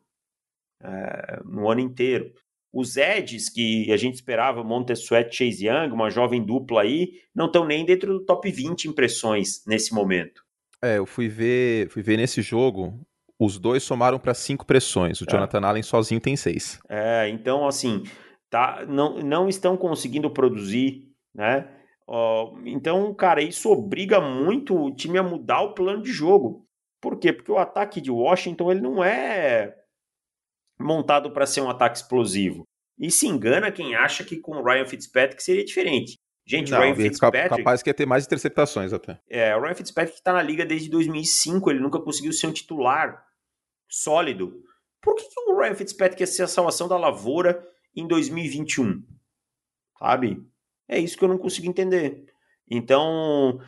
[0.83, 2.31] é, no ano inteiro.
[2.73, 7.65] Os Eds, que a gente esperava, Montessuet Chase Young, uma jovem dupla aí, não estão
[7.65, 10.43] nem dentro do top 20 impressões nesse momento.
[10.81, 12.99] É, eu fui ver, fui ver nesse jogo,
[13.39, 15.21] os dois somaram para cinco pressões.
[15.21, 15.31] O é.
[15.31, 16.79] Jonathan Allen sozinho tem seis.
[16.89, 18.03] É, então assim,
[18.49, 18.85] tá?
[18.87, 21.67] Não, não estão conseguindo produzir, né?
[22.07, 26.66] Uh, então, cara, isso obriga muito o time a mudar o plano de jogo.
[27.01, 27.31] Por quê?
[27.31, 29.75] Porque o ataque de Washington ele não é
[30.79, 32.63] montado para ser um ataque explosivo.
[32.99, 36.17] E se engana quem acha que com o Ryan Fitzpatrick seria diferente.
[36.45, 37.49] Gente, não, o Ryan Fitzpatrick.
[37.49, 39.19] Capaz que ia ter mais interceptações até.
[39.29, 43.23] É, o Ryan Fitzpatrick está na liga desde 2005, ele nunca conseguiu ser um titular
[43.87, 44.63] sólido.
[45.01, 47.63] Por que, que o Ryan Fitzpatrick ia ser a salvação da lavoura
[47.95, 49.03] em 2021?
[49.99, 50.41] Sabe?
[50.87, 52.25] É isso que eu não consigo entender.
[52.69, 53.59] Então,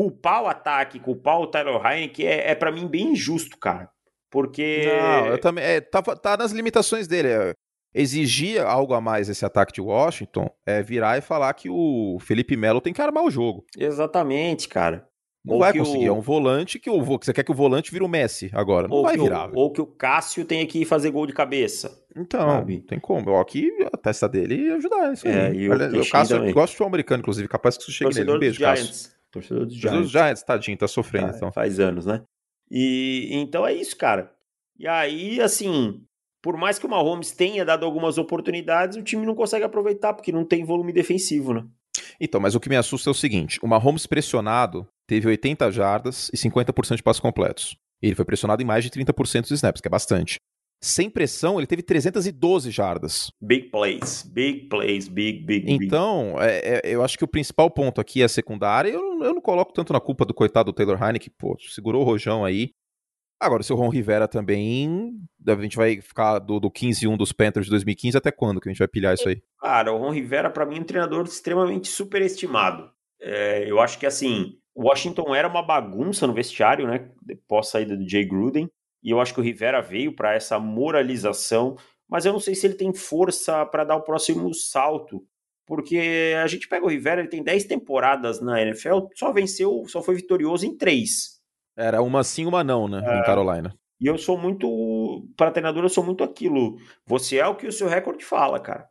[0.00, 3.90] culpar o ataque, culpar o Tyler Heineken é, é para mim bem injusto, cara.
[4.30, 4.86] Porque.
[4.86, 5.62] Não, eu também.
[5.62, 7.28] É, tá, tá nas limitações dele.
[7.28, 7.52] É,
[7.92, 12.56] exigia algo a mais esse ataque de Washington é virar e falar que o Felipe
[12.56, 13.66] Melo tem que armar o jogo.
[13.76, 15.06] Exatamente, cara.
[15.44, 16.08] Não ou vai conseguir.
[16.08, 16.12] O...
[16.14, 18.88] É um volante que, o, que você quer que o volante vire o Messi agora.
[18.88, 19.50] Não ou vai virar.
[19.50, 22.02] O, ou que o Cássio tenha que fazer gol de cabeça.
[22.16, 22.80] Então, sabe?
[22.80, 23.30] tem como.
[23.32, 25.12] Ó, aqui a testa dele ajudar.
[25.12, 26.54] Isso é, e o, o Cássio também.
[26.54, 27.48] gosta de futebol americano, inclusive.
[27.48, 28.36] Capaz que isso chegue Torcedor nele.
[28.36, 28.60] Um beijo.
[28.60, 29.19] Cássio.
[29.30, 30.00] Torcedor dos Giants.
[30.00, 31.32] dos Giants, tadinho, tá sofrendo.
[31.32, 31.52] Ah, então.
[31.52, 32.22] Faz anos, né?
[32.70, 34.32] E então é isso, cara.
[34.78, 36.02] E aí, assim,
[36.42, 40.32] por mais que o Mahomes tenha dado algumas oportunidades, o time não consegue aproveitar, porque
[40.32, 41.64] não tem volume defensivo, né?
[42.20, 46.30] Então, mas o que me assusta é o seguinte: o Mahomes pressionado teve 80 jardas
[46.32, 47.76] e 50% de passos completos.
[48.00, 50.36] Ele foi pressionado em mais de 30% dos snaps, que é bastante.
[50.82, 53.30] Sem pressão, ele teve 312 jardas.
[53.40, 55.84] Big plays, big plays, big, big, big.
[55.84, 58.88] Então, é, é, eu acho que o principal ponto aqui é a secundária.
[58.88, 62.04] Eu, eu não coloco tanto na culpa do coitado do Taylor Heineken, pô, segurou o
[62.04, 62.70] rojão aí.
[63.38, 65.18] Agora, se o Ron Rivera também.
[65.46, 68.72] A gente vai ficar do, do 15-1 dos Panthers de 2015 até quando que a
[68.72, 69.42] gente vai pilhar isso aí?
[69.58, 72.90] Cara, o Ron Rivera, para mim, é um treinador extremamente superestimado.
[73.18, 77.10] É, eu acho que, assim, Washington era uma bagunça no vestiário, né?
[77.48, 78.68] Pós saída do Jay Gruden.
[79.02, 81.76] E eu acho que o Rivera veio para essa moralização.
[82.08, 85.24] Mas eu não sei se ele tem força para dar o próximo salto.
[85.66, 90.02] Porque a gente pega o Rivera, ele tem 10 temporadas na NFL, só venceu, só
[90.02, 91.40] foi vitorioso em 3.
[91.76, 93.00] Era uma sim, uma não, né?
[93.06, 93.72] É, em Carolina.
[94.00, 95.28] E eu sou muito.
[95.36, 96.76] Para treinador, eu sou muito aquilo.
[97.06, 98.88] Você é o que o seu recorde fala, cara.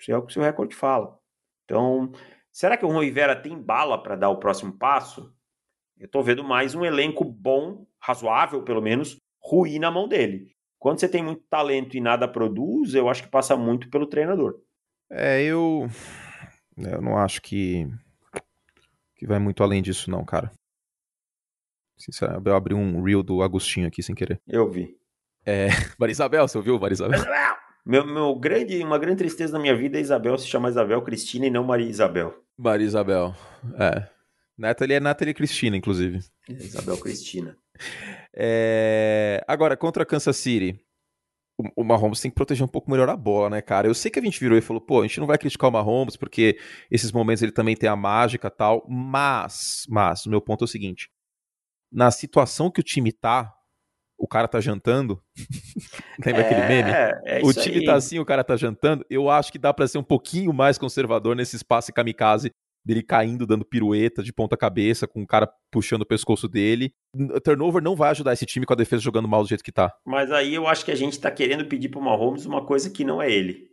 [0.00, 1.18] Você é o que o seu recorde fala.
[1.64, 2.10] Então,
[2.50, 5.32] será que o Ron Rivera tem bala para dar o próximo passo?
[5.98, 10.52] Eu tô vendo mais um elenco bom, razoável pelo menos, ruim na mão dele.
[10.78, 14.60] Quando você tem muito talento e nada produz, eu acho que passa muito pelo treinador.
[15.10, 15.88] É, eu.
[16.76, 17.88] Eu não acho que.
[19.16, 20.52] Que vai muito além disso, não, cara.
[22.44, 24.40] Eu abri um reel do Agostinho aqui sem querer.
[24.46, 24.96] Eu vi.
[25.44, 27.20] É, Marisabel, você ouviu, Marisabel?
[27.84, 31.46] Meu, meu grande, uma grande tristeza na minha vida é Isabel se chama Isabel Cristina
[31.46, 32.44] e não Maria Isabel.
[32.56, 33.34] Maria Isabel,
[33.78, 34.06] é.
[34.56, 36.20] Nathalie é Nathalie Cristina, inclusive.
[36.48, 37.56] Isabel Cristina.
[38.40, 39.42] É...
[39.48, 40.78] Agora, contra Kansas City,
[41.74, 43.88] o Mahomes tem que proteger um pouco melhor a bola, né, cara?
[43.88, 45.72] Eu sei que a gente virou e falou, pô, a gente não vai criticar o
[45.72, 46.56] Mahomes porque
[46.88, 50.68] esses momentos ele também tem a mágica tal, mas, mas, o meu ponto é o
[50.68, 51.10] seguinte,
[51.90, 53.52] na situação que o time tá,
[54.16, 55.20] o cara tá jantando,
[56.24, 56.90] lembra é, aquele meme?
[56.90, 57.84] É o time aí.
[57.84, 60.78] tá assim, o cara tá jantando, eu acho que dá para ser um pouquinho mais
[60.78, 62.52] conservador nesse espaço kamikaze
[62.84, 66.92] dele caindo, dando pirueta de ponta cabeça, com o cara puxando o pescoço dele.
[67.14, 69.72] O turnover não vai ajudar esse time com a defesa jogando mal do jeito que
[69.72, 69.94] tá.
[70.06, 73.04] Mas aí eu acho que a gente tá querendo pedir pro Mahomes uma coisa que
[73.04, 73.68] não é ele.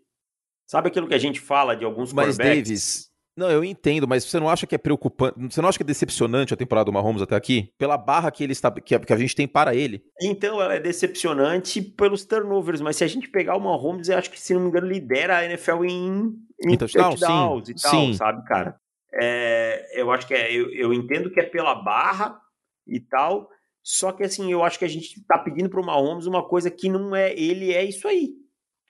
[0.67, 4.39] Sabe aquilo que a gente fala de alguns Mas Davis, não, eu entendo, mas você
[4.39, 7.21] não acha que é preocupante, você não acha que é decepcionante a temporada do Mahomes
[7.21, 7.69] até aqui?
[7.77, 10.01] Pela barra que ele está que a gente tem para ele?
[10.21, 14.31] Então, ela é decepcionante pelos turnovers, mas se a gente pegar o Mahomes, eu acho
[14.31, 16.33] que se não me engano lidera a NFL em,
[16.65, 18.13] em, touchdowns, touchdowns sim, e tal, sim.
[18.13, 18.79] sabe, cara?
[19.17, 22.37] É, eu acho que é, eu, eu, entendo que é pela barra
[22.85, 23.49] e tal,
[23.81, 26.89] só que assim, eu acho que a gente tá pedindo pro Mahomes uma coisa que
[26.89, 28.33] não é, ele é isso aí.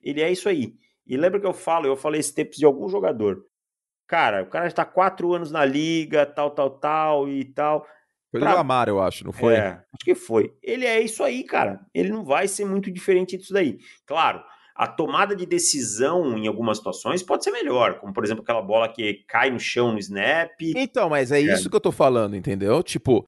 [0.01, 0.73] Ele é isso aí.
[1.05, 3.43] E lembra que eu falo, eu falei esse tempo de algum jogador.
[4.07, 7.85] Cara, o cara está quatro anos na liga, tal, tal, tal e tal.
[8.31, 8.51] Foi pra...
[8.51, 9.55] do Lamar, eu acho, não foi?
[9.55, 10.55] É, acho que foi.
[10.61, 11.79] Ele é isso aí, cara.
[11.93, 13.77] Ele não vai ser muito diferente disso daí.
[14.05, 14.43] Claro,
[14.75, 18.89] a tomada de decisão em algumas situações pode ser melhor, como por exemplo aquela bola
[18.89, 20.51] que cai no chão no snap.
[20.59, 21.41] Então, mas é, é.
[21.41, 22.83] isso que eu tô falando, entendeu?
[22.83, 23.25] Tipo,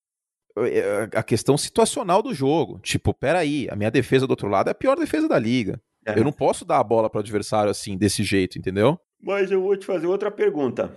[0.57, 2.79] é, é, a questão situacional do jogo.
[2.79, 5.79] Tipo, peraí, a minha defesa do outro lado é a pior defesa da liga.
[6.05, 6.19] É.
[6.19, 8.99] Eu não posso dar a bola para o adversário assim, desse jeito, entendeu?
[9.21, 10.95] Mas eu vou te fazer outra pergunta.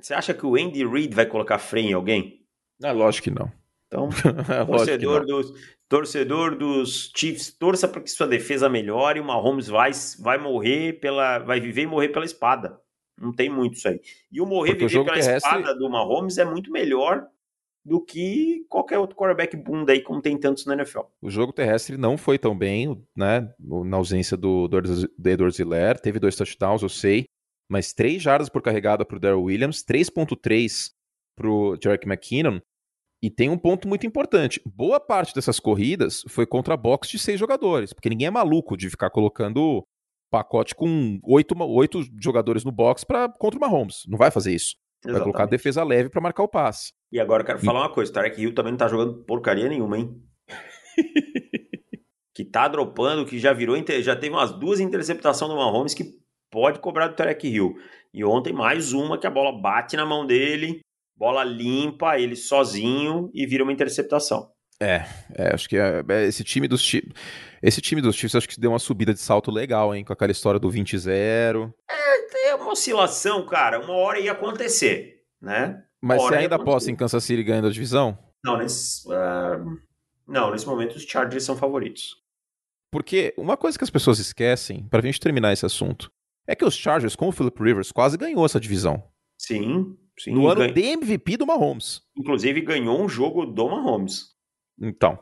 [0.00, 2.40] Você acha que o Andy Reid vai colocar freio em alguém?
[2.82, 3.52] É lógico que não.
[3.90, 4.08] Então,
[4.70, 5.52] torcedor, dos,
[5.88, 9.18] torcedor dos Chiefs, torça para que sua defesa melhore.
[9.18, 11.40] O Mahomes vai, vai morrer pela.
[11.40, 12.80] vai viver e morrer pela espada.
[13.20, 14.00] Não tem muito isso aí.
[14.30, 15.34] E o morrer e viver pela terrestre...
[15.36, 17.26] espada do Mahomes é muito melhor
[17.84, 21.00] do que qualquer outro quarterback bunda aí, como tem tantos na NFL.
[21.20, 23.52] O jogo terrestre não foi tão bem, né?
[23.58, 24.78] Na ausência do, do
[25.26, 25.98] Edward Ziller.
[25.98, 27.24] Teve dois touchdowns, eu sei.
[27.68, 30.90] Mas três jardas por carregada para o Daryl Williams, 3.3
[31.36, 32.60] para o Jarek McKinnon.
[33.22, 34.60] E tem um ponto muito importante.
[34.64, 38.88] Boa parte dessas corridas foi contra box de seis jogadores, porque ninguém é maluco de
[38.88, 39.84] ficar colocando
[40.30, 44.04] pacote com oito, oito jogadores no box para contra o Mahomes.
[44.08, 44.76] Não vai fazer isso.
[45.04, 45.12] Exatamente.
[45.12, 46.92] Vai colocar defesa leve para marcar o passe.
[47.12, 49.68] E agora eu quero falar uma coisa: o Tarek Hill também não tá jogando porcaria
[49.68, 50.14] nenhuma, hein?
[52.34, 56.04] que tá dropando, que já virou, já teve umas duas interceptações do Mahomes que
[56.50, 57.74] pode cobrar do Tarek Hill.
[58.14, 60.80] E ontem mais uma que a bola bate na mão dele
[61.20, 64.50] bola limpa, ele sozinho e vira uma interceptação.
[64.82, 65.04] É,
[65.34, 66.82] é acho que é, é, esse time dos
[67.62, 70.32] esse time dos Chiefs acho que deu uma subida de salto legal, hein, com aquela
[70.32, 71.74] história do 20-0.
[71.90, 75.84] É, é uma oscilação, cara, uma hora ia acontecer, né?
[76.00, 78.18] Mas você ainda aposta em Kansas City ganhando a divisão?
[78.42, 79.78] Não, nesse, uh,
[80.26, 82.16] não, nesse momento os Chargers são favoritos.
[82.90, 86.10] Porque uma coisa que as pessoas esquecem, pra gente terminar esse assunto,
[86.48, 89.02] é que os Chargers com o Philip Rivers quase ganhou essa divisão.
[89.38, 90.72] Sim, Sim, no ano ganha...
[90.72, 92.02] de MVP do Mahomes.
[92.16, 94.34] Inclusive ganhou um jogo do Mahomes.
[94.78, 95.18] Então,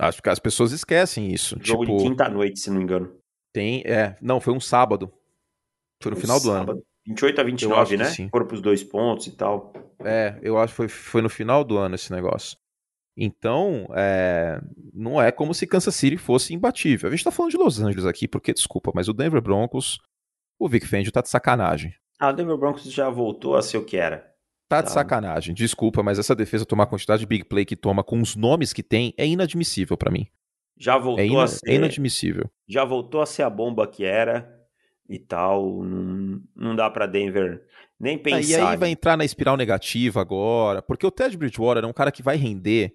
[0.00, 1.56] acho que as pessoas esquecem isso.
[1.60, 3.14] Jogo tipo, de quinta-noite, se não me engano.
[3.52, 5.12] Tem, é, não, foi um sábado.
[6.02, 6.66] Foi no um final sábado.
[6.66, 6.82] do ano.
[7.06, 8.04] 28 a 29, né?
[8.06, 8.28] Sim.
[8.30, 9.72] Foram pros dois pontos e tal.
[10.04, 12.56] É, eu acho que foi, foi no final do ano esse negócio.
[13.16, 14.60] Então, é,
[14.92, 17.08] não é como se Kansas City fosse imbatível.
[17.08, 20.00] A gente tá falando de Los Angeles aqui, porque, desculpa, mas o Denver Broncos,
[20.58, 21.94] o Vic Fangio tá de sacanagem.
[22.18, 24.31] Ah, o Denver Broncos já voltou a ser o que era.
[24.76, 28.02] Tá de sacanagem, desculpa, mas essa defesa tomar a quantidade de big play que toma
[28.02, 30.26] com os nomes que tem é inadmissível para mim.
[30.78, 31.70] Já voltou é ina a ser.
[31.70, 32.50] É inadmissível.
[32.66, 34.50] Já voltou a ser a bomba que era
[35.08, 35.84] e tal.
[35.84, 37.62] Não, não dá para Denver
[38.00, 38.56] nem pensar.
[38.56, 41.92] Ah, e aí vai entrar na espiral negativa agora, porque o Ted Bridgewater é um
[41.92, 42.94] cara que vai render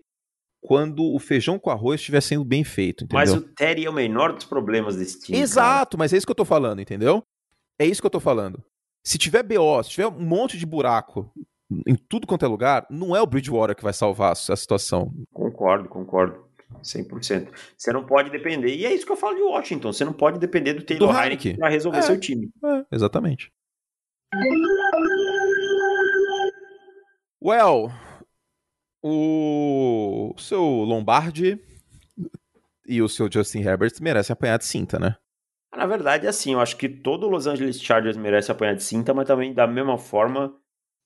[0.59, 3.19] quando o feijão com arroz estiver sendo bem feito, entendeu?
[3.19, 5.37] Mas o Terry é o menor dos problemas desse time.
[5.37, 5.99] Exato, cara.
[5.99, 7.23] mas é isso que eu tô falando, entendeu?
[7.79, 8.61] É isso que eu tô falando.
[9.05, 11.31] Se tiver BO, se tiver um monte de buraco
[11.85, 15.11] em tudo quanto é lugar, não é o Bridgewater que vai salvar a situação.
[15.33, 16.47] Concordo, concordo.
[16.83, 17.49] 100%.
[17.77, 18.75] Você não pode depender.
[18.75, 19.93] E é isso que eu falo de Washington.
[19.93, 22.49] Você não pode depender do Taylor do Heineken para resolver é, seu time.
[22.63, 23.51] É, exatamente.
[27.41, 27.91] Well,
[29.01, 31.59] o seu Lombardi
[32.85, 35.15] e o seu Justin Herbert merecem apanhar de cinta, né?
[35.75, 39.13] Na verdade, é assim, eu acho que todo Los Angeles Chargers merece apanhar de cinta,
[39.13, 40.53] mas também da mesma forma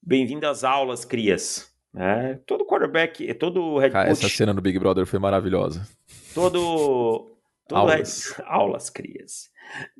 [0.04, 1.72] Bem-vindo às aulas, crias.
[1.96, 4.08] É, todo quarterback, todo head coach...
[4.08, 5.88] essa cena no Big Brother foi maravilhosa.
[6.34, 7.30] Todo...
[7.68, 8.32] todo aulas.
[8.32, 9.52] Head, aulas, crias.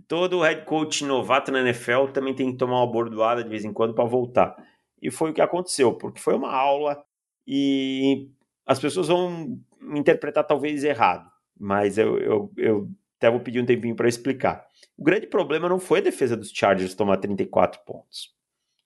[0.08, 3.72] Todo head coach novato na NFL também tem que tomar uma bordoada de vez em
[3.72, 4.56] quando para voltar.
[5.02, 7.04] E foi o que aconteceu, porque foi uma aula
[7.46, 8.30] e
[8.66, 13.66] as pessoas vão me interpretar talvez errado, mas eu, eu, eu até vou pedir um
[13.66, 14.66] tempinho para explicar.
[14.98, 18.34] O grande problema não foi a defesa dos Chargers tomar 34 pontos.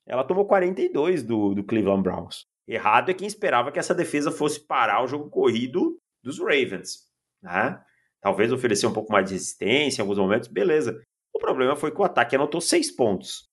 [0.06, 2.46] Ela tomou 42 do, do Cleveland Browns.
[2.66, 7.06] Errado é quem esperava que essa defesa fosse parar o jogo corrido dos Ravens.
[7.42, 7.80] Né?
[8.20, 11.00] Talvez oferecer um pouco mais de resistência em alguns momentos, beleza.
[11.34, 13.48] O problema foi que o ataque anotou 6 pontos,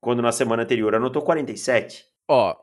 [0.00, 2.06] quando na semana anterior anotou 47.
[2.28, 2.56] Ó,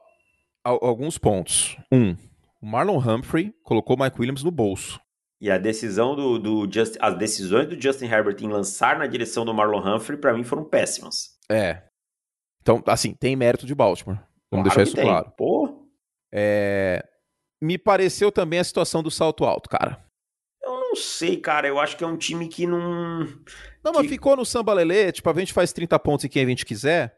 [0.63, 1.77] alguns pontos.
[1.91, 2.15] Um,
[2.61, 4.99] o Marlon Humphrey colocou o Mike Williams no bolso.
[5.39, 9.45] E a decisão do, do Just, as decisões do Justin Herbert em lançar na direção
[9.45, 11.37] do Marlon Humphrey, para mim, foram péssimas.
[11.51, 11.83] É.
[12.67, 14.19] Então, assim, tem mérito de Baltimore.
[14.51, 15.05] Vamos claro deixar isso tem.
[15.05, 15.31] claro.
[15.37, 15.87] Pô.
[16.33, 17.01] É...
[17.61, 20.05] Me pareceu também a situação do salto alto, cara.
[20.61, 21.65] Eu não sei, cara.
[21.65, 23.19] Eu acho que é um time que não.
[23.81, 23.99] Não, que...
[23.99, 26.65] mas ficou no samba lelê, tipo, a gente faz 30 pontos em quem a gente
[26.65, 27.17] quiser.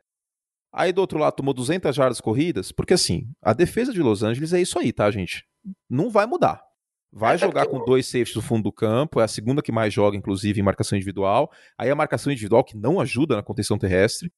[0.72, 4.54] Aí do outro lado tomou 200 jardas corridas, porque assim, a defesa de Los Angeles
[4.54, 5.44] é isso aí, tá, gente?
[5.90, 6.64] Não vai mudar.
[7.12, 9.92] Vai é jogar com dois safeties no fundo do campo, é a segunda que mais
[9.92, 11.52] joga, inclusive, em marcação individual.
[11.76, 14.32] Aí a marcação individual, que não ajuda na contenção terrestre,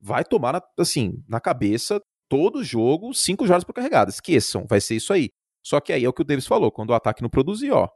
[0.00, 4.10] vai tomar, na, assim, na cabeça todo jogo, cinco jardas por carregada.
[4.10, 5.30] Esqueçam, vai ser isso aí.
[5.64, 7.88] Só que aí é o que o Davis falou, quando o ataque não produzir, ó,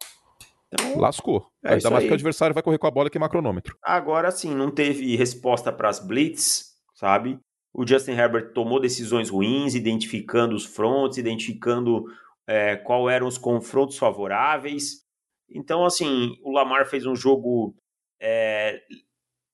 [0.72, 1.46] então, lascou.
[1.64, 2.08] É Ainda mais aí.
[2.08, 3.76] que o adversário vai correr com a bola que é cronômetro.
[3.82, 7.38] Agora sim, não teve resposta para as blitz, sabe?
[7.72, 12.04] O Justin Herbert tomou decisões ruins, identificando os fronts, identificando
[12.46, 15.02] é, qual eram os confrontos favoráveis.
[15.48, 17.74] Então, assim, o Lamar fez um jogo
[18.20, 18.80] é,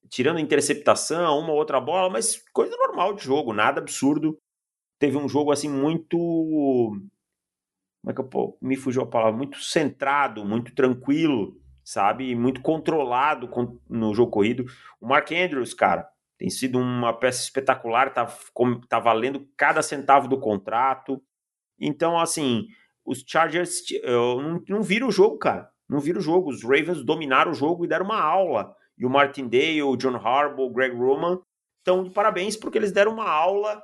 [0.09, 4.39] tirando interceptação, uma outra bola, mas coisa normal de jogo, nada absurdo.
[4.99, 6.17] Teve um jogo assim muito.
[6.19, 9.37] Como é que eu me fugiu a palavra?
[9.37, 12.35] Muito centrado, muito tranquilo, sabe?
[12.35, 13.49] Muito controlado
[13.89, 14.65] no jogo corrido.
[15.01, 18.27] O Mark Andrews, cara, tem sido uma peça espetacular, tá,
[18.89, 21.23] tá valendo cada centavo do contrato.
[21.79, 22.67] Então, assim,
[23.05, 25.71] os Chargers eu não, não viram o jogo, cara.
[25.89, 26.51] Não viram o jogo.
[26.51, 28.75] Os Ravens dominaram o jogo e deram uma aula.
[28.99, 31.41] E o Martindale, o John Harbaugh, o Greg Roman
[31.79, 33.83] estão de parabéns porque eles deram uma aula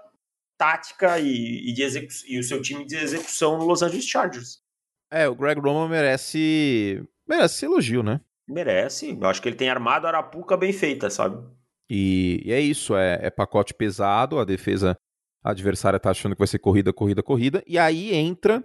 [0.58, 4.60] tática e, e, de e o seu time de execução no Los Angeles Chargers.
[5.10, 8.20] É, o Greg Roman merece merece elogio, né?
[8.48, 9.18] Merece.
[9.20, 11.44] Eu acho que ele tem armado a arapuca bem feita, sabe?
[11.88, 14.96] E, e é isso, é, é, pacote pesado, a defesa
[15.44, 18.64] adversária tá achando que vai ser corrida, corrida, corrida, e aí entra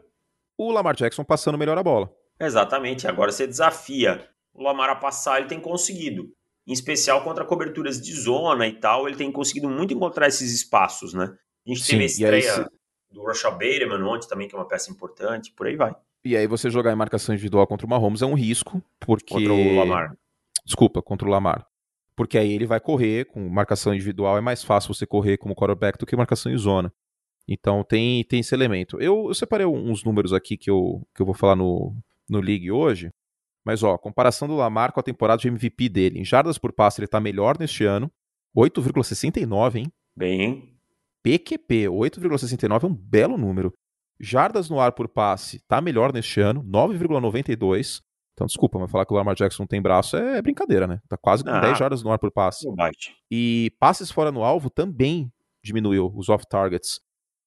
[0.57, 2.09] o Lamar Jackson passando melhor a bola.
[2.39, 6.29] Exatamente, agora você desafia o Lamar a passar, ele tem conseguido.
[6.65, 11.13] Em especial contra coberturas de zona e tal, ele tem conseguido muito encontrar esses espaços,
[11.13, 11.33] né?
[11.65, 12.65] A gente Sim, teve a estreia aí,
[13.11, 15.95] do Rashad Bateman ontem também, que é uma peça importante, por aí vai.
[16.25, 19.33] E aí você jogar em marcação individual contra o Mahomes é um risco, porque...
[19.33, 20.17] Contra o Lamar.
[20.65, 21.65] Desculpa, contra o Lamar.
[22.15, 25.97] Porque aí ele vai correr, com marcação individual é mais fácil você correr como quarterback
[25.97, 26.91] do que marcação em zona.
[27.47, 28.99] Então tem, tem esse elemento.
[28.99, 31.95] Eu, eu separei uns números aqui que eu, que eu vou falar no,
[32.27, 33.13] no League hoje.
[33.67, 36.19] Mas, ó, comparação do Lamar com a temporada de MVP dele.
[36.21, 38.09] Em jardas por passe, ele tá melhor neste ano.
[38.55, 39.91] 8,69, hein?
[40.15, 40.79] Bem, hein?
[41.21, 43.73] PQP, 8,69 é um belo número.
[44.21, 47.99] Jardas no ar por passe, tá melhor neste ano, 9,92.
[48.31, 51.01] Então, desculpa, mas falar que o Lamar Jackson não tem braço é brincadeira, né?
[51.09, 52.65] Tá quase com ah, 10 jardas no ar por passe.
[53.29, 55.29] E passes fora no alvo também
[55.61, 57.01] diminuiu, os off-targets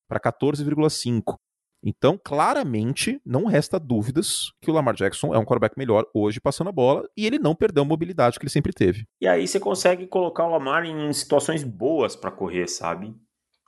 [0.06, 1.38] para 14,5.
[1.82, 6.68] Então, claramente, não resta dúvidas que o Lamar Jackson é um quarterback melhor hoje passando
[6.68, 9.06] a bola e ele não perdeu a mobilidade que ele sempre teve.
[9.20, 13.14] E aí você consegue colocar o Lamar em situações boas para correr, sabe?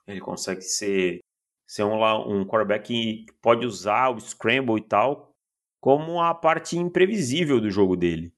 [0.07, 1.21] Ele consegue ser,
[1.67, 1.95] ser um,
[2.29, 5.33] um quarterback que pode usar o scramble e tal
[5.83, 8.33] como a parte imprevisível do jogo dele.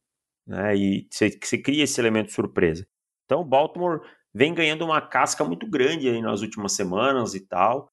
[0.47, 0.77] Né?
[0.77, 2.87] E você, cria esse elemento surpresa.
[3.27, 4.01] Então, o Baltimore
[4.33, 7.93] vem ganhando uma casca muito grande aí nas últimas semanas e tal.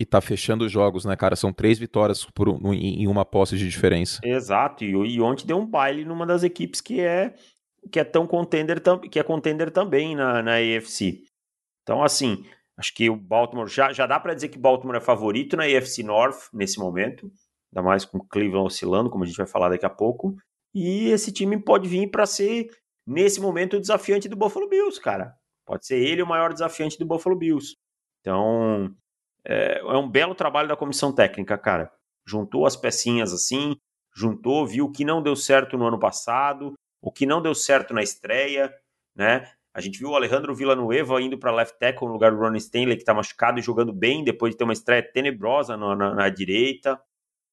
[0.00, 1.34] E tá fechando os jogos, né, cara?
[1.34, 4.20] São três vitórias por um, em uma posse de diferença.
[4.22, 4.84] Exato.
[4.84, 7.34] E, e ontem deu um baile numa das equipes que é
[7.90, 11.22] que é tão contender que é contender também na, na AFC.
[11.82, 12.44] Então, assim,
[12.76, 16.02] acho que o Baltimore já, já dá para dizer que Baltimore é favorito na AFC
[16.02, 17.30] North nesse momento,
[17.72, 20.36] ainda mais com Cleveland oscilando, como a gente vai falar daqui a pouco.
[20.74, 22.68] E esse time pode vir para ser
[23.06, 25.34] nesse momento o desafiante do Buffalo Bills, cara.
[25.64, 27.76] Pode ser ele o maior desafiante do Buffalo Bills.
[28.20, 28.94] Então,
[29.44, 31.92] é, é um belo trabalho da comissão técnica, cara.
[32.26, 33.76] Juntou as pecinhas assim,
[34.14, 37.94] juntou, viu o que não deu certo no ano passado, o que não deu certo
[37.94, 38.72] na estreia,
[39.14, 39.50] né?
[39.72, 42.96] A gente viu o Alejandro Villanueva indo para left tackle no lugar do Ronnie Stanley,
[42.96, 46.28] que está machucado e jogando bem depois de ter uma estreia tenebrosa na, na, na,
[46.28, 47.00] direita.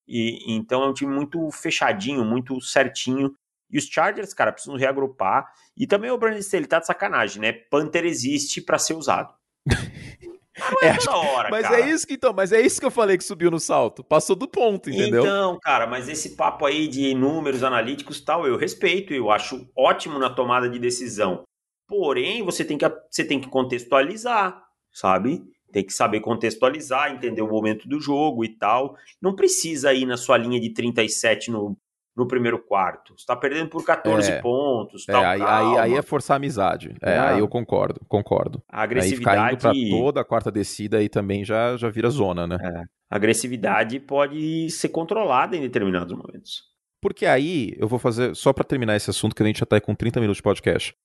[0.07, 3.35] E então é um time muito fechadinho, muito certinho.
[3.69, 5.51] E os Chargers, cara, precisam reagrupar.
[5.77, 7.51] E também o Brandon Staley tá de sacanagem, né?
[7.51, 9.33] Panther existe para ser usado.
[10.81, 11.81] é, é toda hora, mas cara.
[11.81, 14.03] é isso que então, mas é isso que eu falei que subiu no salto.
[14.03, 15.21] Passou do ponto, entendeu?
[15.21, 20.17] Então, cara, mas esse papo aí de números analíticos tal, eu respeito, eu acho ótimo
[20.17, 21.43] na tomada de decisão.
[21.87, 25.43] Porém, você tem que, você tem que contextualizar, sabe?
[25.71, 28.95] Tem que saber contextualizar, entender o momento do jogo e tal.
[29.21, 31.77] Não precisa ir na sua linha de 37 no,
[32.15, 33.13] no primeiro quarto.
[33.17, 35.05] Você tá perdendo por 14 é, pontos.
[35.05, 36.95] Tal, é, aí, aí, aí, é forçar a amizade.
[37.01, 38.63] É, aí eu concordo, concordo.
[38.69, 39.37] A agressividade.
[39.37, 42.57] Aí ficar indo pra toda a quarta descida aí também já, já vira zona, né?
[42.61, 42.83] É.
[43.11, 46.63] A agressividade pode ser controlada em determinados momentos.
[47.01, 49.75] Porque aí eu vou fazer, só para terminar esse assunto, que a gente já tá
[49.75, 50.95] aí com 30 minutos de podcast.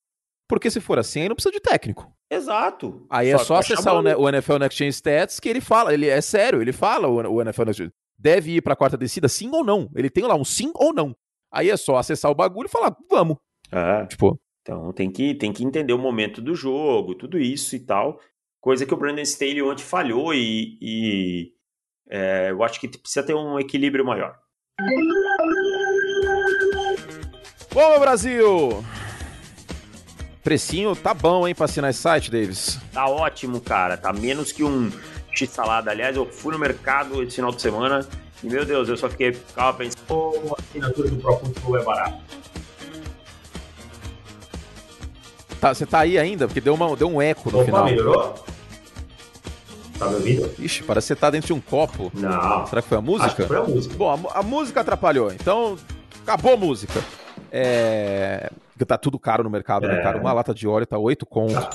[0.49, 2.11] Porque se for assim, aí não precisa de técnico.
[2.29, 3.05] Exato.
[3.09, 5.93] Aí é só é só acessar o, o, NFL Next Gen Stats que ele fala,
[5.93, 7.91] ele é sério, ele fala o, o NFL Next Gen.
[8.21, 9.89] Deve ir pra quarta descida, sim ou não?
[9.95, 11.15] Ele tem lá um sim ou não.
[11.51, 13.37] Aí é só acessar o bagulho e falar, vamos.
[13.71, 14.05] É.
[14.05, 14.39] Tipo.
[14.61, 18.19] Então tem que, tem que entender o momento do jogo, tudo isso e tal.
[18.61, 21.51] Coisa que o Brandon Staley ontem falhou e, e
[22.07, 24.37] é, eu acho que precisa ter um equilíbrio maior.
[27.73, 28.85] Bom, Brasil!
[30.43, 32.79] Precinho tá bom, hein, pra assinar esse site, Davis?
[32.93, 33.97] Tá ótimo, cara.
[33.97, 34.91] Tá menos que um
[35.33, 35.91] x-salada.
[35.91, 38.05] Aliás, eu fui no mercado esse final de semana
[38.43, 42.17] e, meu Deus, eu só fiquei, ficava pensando, pô, a assinatura do ProFootball é barato.
[45.59, 46.47] Tá, você tá aí ainda?
[46.47, 47.85] Porque deu, uma, deu um eco no Opa, final.
[47.85, 48.33] melhorou?
[49.99, 50.51] Tá me ouvindo?
[50.57, 52.11] Ixi, parece que você tá dentro de um copo.
[52.15, 52.65] Não.
[52.65, 53.27] Será que foi a música?
[53.27, 53.95] Acho que foi a música.
[53.95, 55.77] Bom, a, a música atrapalhou, então
[56.23, 56.99] acabou a música.
[57.51, 58.49] É...
[58.87, 59.97] Tá tudo caro no mercado, né, é.
[59.97, 60.17] né, cara?
[60.17, 61.53] Uma lata de óleo tá 8 conto.
[61.53, 61.69] Tá.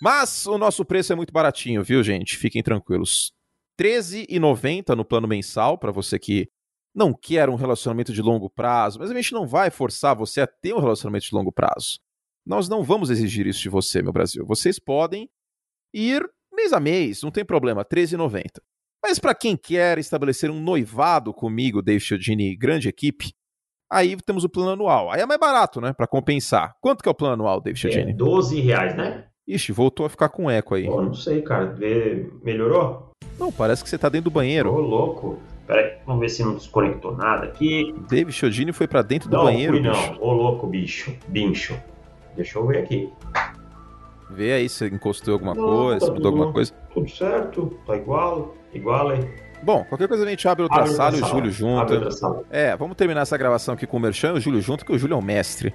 [0.00, 2.36] Mas o nosso preço é muito baratinho, viu, gente?
[2.36, 3.32] Fiquem tranquilos.
[3.78, 6.48] R$13,90 no plano mensal, para você que
[6.94, 10.46] não quer um relacionamento de longo prazo, mas a gente não vai forçar você a
[10.46, 11.98] ter um relacionamento de longo prazo.
[12.46, 14.44] Nós não vamos exigir isso de você, meu Brasil.
[14.46, 15.28] Vocês podem
[15.94, 18.60] ir mês a mês, não tem problema, R$13,90.
[19.02, 23.32] Mas para quem quer estabelecer um noivado comigo, Dave Chiodini, grande equipe,
[23.92, 25.10] Aí temos o plano anual.
[25.10, 25.92] Aí é mais barato, né?
[25.92, 26.76] Para compensar.
[26.80, 28.12] Quanto que é o plano anual, David Chiodini?
[28.12, 29.26] É 12 reais, né?
[29.54, 30.86] Ixi, voltou a ficar com eco aí.
[30.86, 31.76] Pô, não sei, cara.
[32.42, 33.10] Melhorou?
[33.38, 34.72] Não, parece que você tá dentro do banheiro.
[34.72, 35.38] Ô, louco.
[35.66, 37.94] Peraí, vamos ver se não desconectou nada aqui.
[38.08, 40.12] David Chiodini foi para dentro do não, banheiro, fui, bicho.
[40.12, 41.16] Não, ô louco, bicho.
[41.28, 41.76] Bicho.
[42.36, 43.12] Deixa eu ver aqui.
[44.30, 46.72] Vê aí se encostou alguma não, coisa, tá mudou alguma coisa.
[46.94, 49.28] Tudo certo, tá igual, igual aí.
[49.62, 51.92] Bom, qualquer coisa a gente abre outra abre sala e o Júlio junto.
[52.50, 54.98] É, vamos terminar essa gravação aqui com o Merchan e o Júlio junto, que o
[54.98, 55.74] Júlio é o mestre.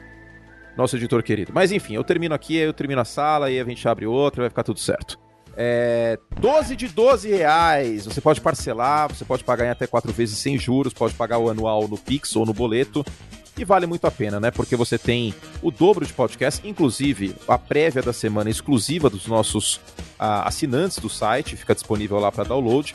[0.77, 1.51] Nosso editor querido.
[1.53, 4.49] Mas enfim, eu termino aqui, eu termino a sala e a gente abre outra, vai
[4.49, 5.17] ficar tudo certo.
[5.57, 8.05] É, 12 de 12 reais.
[8.05, 11.49] Você pode parcelar, você pode pagar em até quatro vezes sem juros, pode pagar o
[11.49, 13.05] anual no Pix ou no boleto.
[13.57, 14.51] E vale muito a pena, né?
[14.51, 19.75] Porque você tem o dobro de podcast, inclusive a prévia da semana exclusiva dos nossos
[19.75, 22.93] uh, assinantes do site, fica disponível lá para download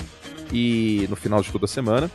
[0.52, 2.10] e no final de toda semana.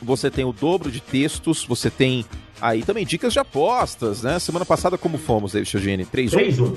[0.00, 2.24] Você tem o dobro de textos, você tem
[2.60, 4.38] aí também dicas de apostas, né?
[4.38, 6.04] Semana passada como fomos, David Chiogini?
[6.04, 6.76] 3-1?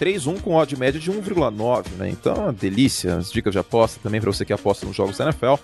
[0.00, 2.08] 3-1 com odd média de 1,9, né?
[2.10, 3.16] Então, uma delícia.
[3.16, 5.54] As dicas de aposta também para você que aposta nos jogos da NFL.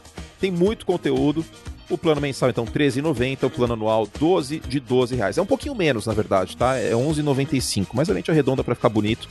[0.41, 1.45] Tem muito conteúdo.
[1.91, 3.45] O plano mensal, então, R$13,90.
[3.45, 5.39] O plano anual, 12 de 12 reais.
[5.39, 6.77] É um pouquinho menos, na verdade, tá?
[6.77, 7.89] É 11,95.
[7.95, 9.29] Mas a gente arredonda para ficar bonito.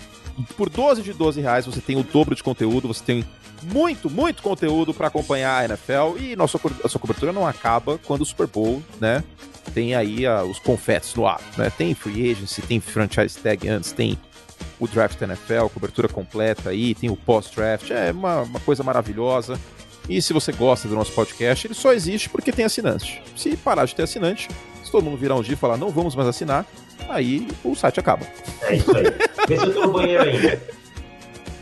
[0.58, 2.88] Por 12 de 12 reais, você tem o dobro de conteúdo.
[2.88, 3.24] Você tem
[3.72, 6.18] muito, muito conteúdo para acompanhar a NFL.
[6.20, 9.24] E nossa, a sua cobertura não acaba quando o Super Bowl, né?
[9.73, 11.69] Tem aí a, os confetes no ar, né?
[11.69, 14.17] Tem free agency, tem franchise tag antes, tem
[14.80, 17.91] o draft NFL, cobertura completa aí, tem o pós-draft.
[17.91, 19.60] É uma, uma coisa maravilhosa.
[20.10, 23.21] E se você gosta do nosso podcast, ele só existe porque tem assinante.
[23.36, 24.47] Se parar de ter assinante,
[24.84, 26.65] se todo mundo virar um dia e falar não vamos mais assinar,
[27.10, 28.25] aí o site acaba.
[28.62, 29.03] É isso aí.
[29.47, 30.62] Vê se eu tô no banheiro ainda.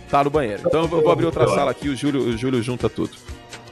[0.09, 0.61] Tá no banheiro.
[0.65, 3.11] Então eu vou abrir outra sala aqui, o Júlio, o Júlio junta tudo.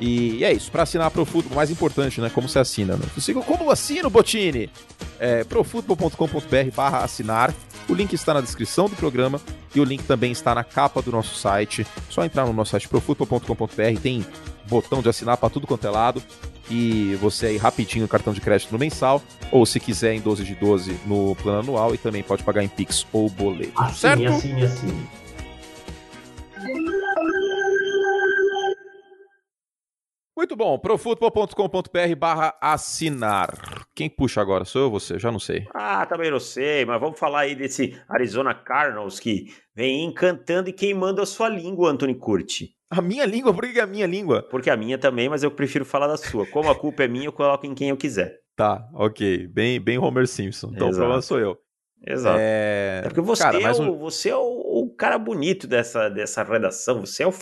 [0.05, 2.29] E é isso, para assinar a ProFootball, mais importante, né?
[2.29, 3.05] Como você assina, né?
[3.17, 4.69] Siga como assino, Botini?
[5.17, 7.55] É profutbol.com.br barra assinar.
[7.87, 9.39] O link está na descrição do programa
[9.73, 11.87] e o link também está na capa do nosso site.
[12.09, 14.25] Só entrar no nosso site profutbol.com.br, tem
[14.67, 16.21] botão de assinar para tudo quanto é lado.
[16.69, 19.21] E você aí rapidinho cartão de crédito no mensal,
[19.53, 22.67] ou se quiser em 12 de 12 no plano anual, e também pode pagar em
[22.67, 23.71] Pix ou boleto.
[23.78, 24.28] Assine, certo?
[24.34, 25.09] Assine, assine.
[30.36, 33.86] Muito bom, profutbol.com.br barra assinar.
[33.95, 34.65] Quem puxa agora?
[34.65, 35.19] Sou eu ou você?
[35.19, 35.65] Já não sei.
[35.75, 40.73] Ah, também não sei, mas vamos falar aí desse Arizona Cardinals que vem encantando e
[40.73, 42.71] queimando a sua língua, Anthony Curti.
[42.89, 43.53] A minha língua?
[43.53, 44.47] Por que a minha língua?
[44.49, 46.45] Porque a minha também, mas eu prefiro falar da sua.
[46.47, 48.36] Como a culpa é minha, eu coloco em quem eu quiser.
[48.55, 49.47] Tá, ok.
[49.47, 50.71] Bem, bem Homer Simpson.
[50.73, 50.95] Então Exato.
[50.95, 51.57] o problema sou eu.
[52.05, 52.38] Exato.
[52.39, 53.97] É, é porque você, cara, é, o, um...
[53.97, 57.05] você é o, o, cara bonito dessa, dessa redação.
[57.05, 57.34] Você é o.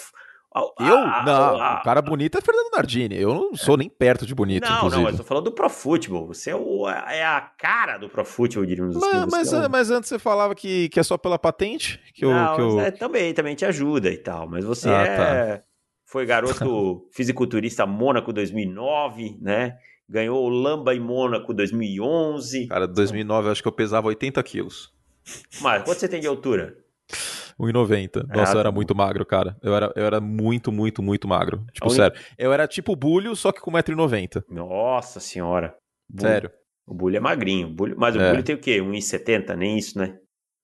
[0.54, 1.24] eu?
[1.26, 3.16] não, o cara bonito é Fernando Nardini.
[3.18, 4.68] Eu não sou nem perto de bonito.
[4.68, 5.02] Não, inclusive.
[5.02, 6.28] não, eu tô falando do Pro Football.
[6.28, 9.32] Você é, o, é a cara do Pro Football, diríamos mas, assim.
[9.32, 12.02] Mas, é, mas antes você falava que, que é só pela patente?
[12.14, 12.82] Que eu, não, que eu...
[12.82, 14.46] É, também, também te ajuda e tal.
[14.48, 15.56] Mas você ah, é.
[15.58, 15.64] Tá.
[16.06, 19.78] Foi garoto fisiculturista Mônaco 2009, né?
[20.10, 22.68] Ganhou o Lamba em Mônaco 2011.
[22.68, 24.94] Cara, 2009 eu acho que eu pesava 80 quilos.
[25.62, 26.81] Mas quanto você tem de altura?
[27.62, 28.28] 1,90.
[28.28, 29.56] Nossa, é, eu era muito magro, cara.
[29.62, 31.64] Eu era, eu era muito, muito, muito magro.
[31.72, 31.90] Tipo, un...
[31.92, 32.20] sério.
[32.38, 34.44] Eu era tipo bulho, só que com 1,90m.
[34.50, 35.76] Nossa senhora.
[36.10, 36.28] Bulho.
[36.28, 36.52] Sério.
[36.88, 37.70] O bulho é magrinho.
[37.70, 37.96] Bulho...
[37.98, 38.32] Mas o é.
[38.32, 38.80] bulho tem o quê?
[38.80, 39.56] 1,70?
[39.56, 40.18] Nem isso, né?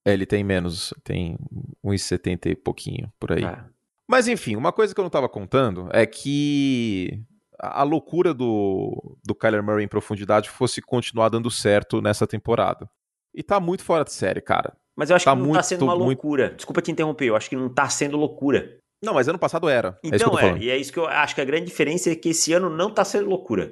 [0.06, 0.94] É, ele tem menos.
[1.04, 1.38] Tem
[1.86, 3.46] 1,70 e pouquinho, por aí.
[3.46, 3.66] Ah.
[4.10, 7.22] Mas enfim, uma coisa que eu não tava contando é que
[7.60, 12.90] a loucura do, do Kyler Murray em profundidade fosse continuar dando certo nessa temporada.
[13.34, 14.76] E tá muito fora de série, cara.
[14.98, 16.46] Mas eu acho tá que não muito, tá sendo uma loucura.
[16.46, 16.56] Muito...
[16.58, 18.80] Desculpa te interromper, eu acho que não tá sendo loucura.
[19.02, 20.00] Não, mas ano passado era.
[20.04, 22.16] É então é, é e é isso que eu acho que a grande diferença é
[22.16, 23.72] que esse ano não tá sendo loucura.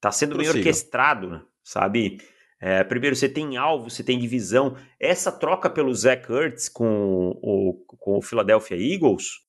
[0.00, 2.18] Tá sendo meio orquestrado, sabe?
[2.60, 4.76] É, primeiro, você tem alvo, você tem divisão.
[4.98, 9.40] Essa troca pelo Zach Ertz com o, com o Philadelphia Eagles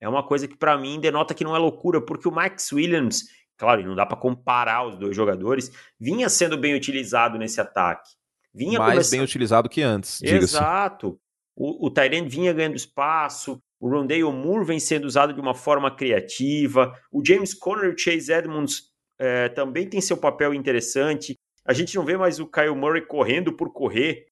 [0.00, 3.24] é uma coisa que para mim denota que não é loucura, porque o Max Williams,
[3.56, 8.10] claro, não dá para comparar os dois jogadores, vinha sendo bem utilizado nesse ataque.
[8.56, 9.12] Vinha Mais começando...
[9.12, 11.20] bem utilizado que antes, Exato.
[11.54, 15.94] O, o Tyrant vinha ganhando espaço, o Rondale Moore vem sendo usado de uma forma
[15.94, 21.34] criativa, o James Conner e o Chase Edmonds é, também tem seu papel interessante.
[21.66, 24.26] A gente não vê mais o Kyle Murray correndo por correr,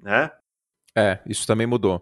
[0.00, 0.30] né?
[0.96, 2.00] É, isso também mudou.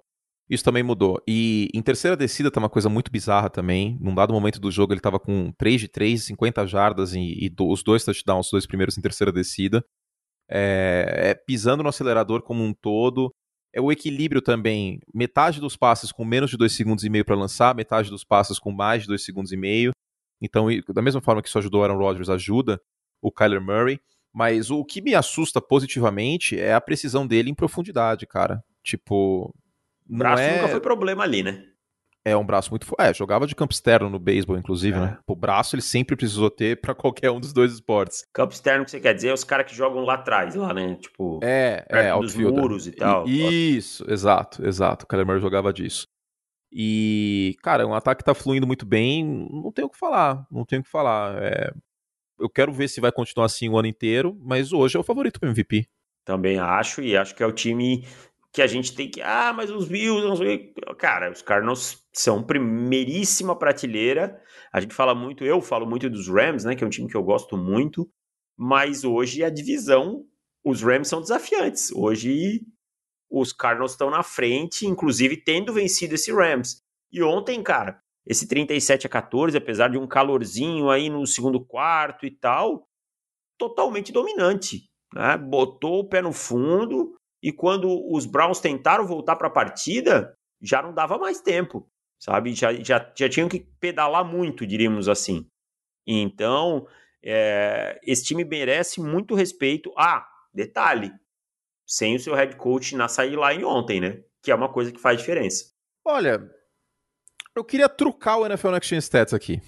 [0.49, 1.21] Isso também mudou.
[1.27, 3.99] E em terceira descida tá uma coisa muito bizarra também.
[4.01, 7.49] Num dado momento do jogo ele tava com 3 de 3, 50 jardas e, e
[7.49, 9.85] do, os dois touchdowns, os dois primeiros em terceira descida.
[10.49, 13.35] É, é, pisando no acelerador como um todo.
[13.73, 15.01] É o equilíbrio também.
[15.13, 18.59] Metade dos passes com menos de 2 segundos e meio para lançar, metade dos passes
[18.59, 19.93] com mais de 2 segundos e meio.
[20.41, 22.81] Então, da mesma forma que isso ajudou o Aaron Rodgers, ajuda
[23.21, 24.01] o Kyler Murray.
[24.33, 28.63] Mas o que me assusta positivamente é a precisão dele em profundidade, cara.
[28.83, 29.55] Tipo,
[30.09, 30.57] o braço é...
[30.57, 31.65] nunca foi problema ali, né?
[32.27, 33.01] É um braço muito forte.
[33.01, 35.01] É, jogava de campo externo no beisebol, inclusive, é.
[35.01, 35.19] né?
[35.29, 38.27] O braço ele sempre precisou ter para qualquer um dos dois esportes.
[38.33, 40.97] Campo externo que você quer dizer é os caras que jogam lá atrás, lá, né?
[40.97, 43.29] Tipo, é, é, dos muros e tal.
[43.29, 45.05] Isso, exato, exato.
[45.05, 46.09] O Kyler jogava disso.
[46.73, 50.81] E, cara, um ataque tá fluindo muito bem, não tenho o que falar, não tenho
[50.81, 51.41] o que falar.
[51.41, 51.73] É...
[52.41, 55.39] Eu quero ver se vai continuar assim o ano inteiro, mas hoje é o favorito
[55.39, 55.87] pro MVP.
[56.25, 58.05] Também acho, e acho que é o time
[58.57, 59.21] que a gente tem que.
[59.21, 60.73] Ah, mas os Bills, não sei.
[60.97, 64.43] Cara, os Cardinals são primeiríssima prateleira.
[64.73, 66.75] A gente fala muito, eu falo muito dos Rams, né?
[66.75, 68.11] Que é um time que eu gosto muito.
[68.57, 70.25] Mas hoje a divisão,
[70.65, 71.93] os Rams são desafiantes.
[71.93, 72.63] Hoje
[73.31, 76.83] os Cardinals estão na frente, inclusive tendo vencido esse Rams.
[77.13, 82.25] E ontem, cara, esse 37 a 14, apesar de um calorzinho aí no segundo quarto
[82.25, 82.89] e tal,
[83.59, 84.89] totalmente dominante.
[85.13, 85.37] Né?
[85.37, 90.83] Botou o pé no fundo, e quando os Browns tentaram voltar para a partida, já
[90.83, 92.55] não dava mais tempo, sabe?
[92.55, 95.47] Já, já, já tinham que pedalar muito, diríamos assim.
[96.07, 96.87] Então,
[97.23, 99.93] é, esse time merece muito respeito.
[99.97, 101.13] Ah, detalhe,
[101.87, 104.23] sem o seu head coach na sideline ontem, né?
[104.43, 105.73] Que é uma coisa que faz diferença.
[106.05, 106.41] Olha,
[107.55, 109.61] eu queria trucar o NFL Next Gen Stats aqui.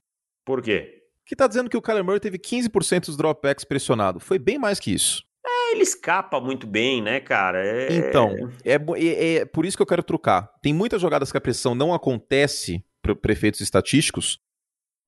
[0.45, 1.05] Por quê?
[1.27, 4.19] Que tá dizendo que o Kyler Murray teve 15% dos dropbacks pressionado.
[4.19, 5.28] Foi bem mais que isso
[5.73, 7.65] ele escapa muito bem, né, cara?
[7.65, 7.93] É...
[7.93, 10.53] Então, é, é, é, por isso que eu quero trocar.
[10.63, 14.39] Tem muitas jogadas que a pressão não acontece para efeitos estatísticos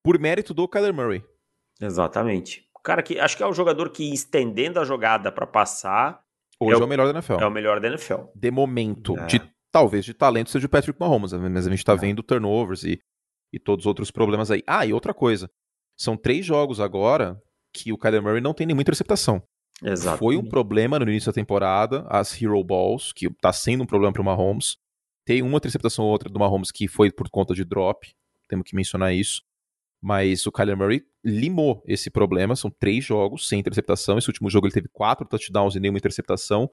[0.03, 1.23] por mérito do Kyler Murray.
[1.81, 2.67] Exatamente.
[2.75, 6.23] O cara que acho que é o jogador que estendendo a jogada para passar.
[6.59, 7.35] Hoje é o, é o, melhor da NFL.
[7.35, 8.23] É o melhor da NFL.
[8.35, 9.19] De momento.
[9.19, 9.27] É.
[9.27, 11.97] De, talvez de talento seja o Patrick Mahomes, mas a gente tá é.
[11.97, 13.01] vendo turnovers e,
[13.53, 14.63] e todos os outros problemas aí.
[14.67, 15.51] Ah, e outra coisa.
[15.99, 17.41] São três jogos agora
[17.73, 19.43] que o Kyler Murray não tem nenhuma interceptação.
[20.19, 24.13] Foi um problema no início da temporada, as Hero Balls, que está sendo um problema
[24.13, 24.77] para o Mahomes.
[25.25, 28.13] Tem uma interceptação ou outra do Mahomes que foi por conta de drop,
[28.49, 29.43] temos que mencionar isso.
[30.03, 34.17] Mas o Kyler Murray limou esse problema, são três jogos sem interceptação.
[34.17, 36.71] Esse último jogo ele teve quatro touchdowns e nenhuma interceptação,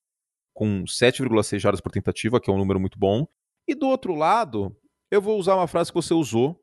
[0.54, 3.28] com 7,6 jardas por tentativa, que é um número muito bom.
[3.68, 4.76] E do outro lado,
[5.12, 6.58] eu vou usar uma frase que você usou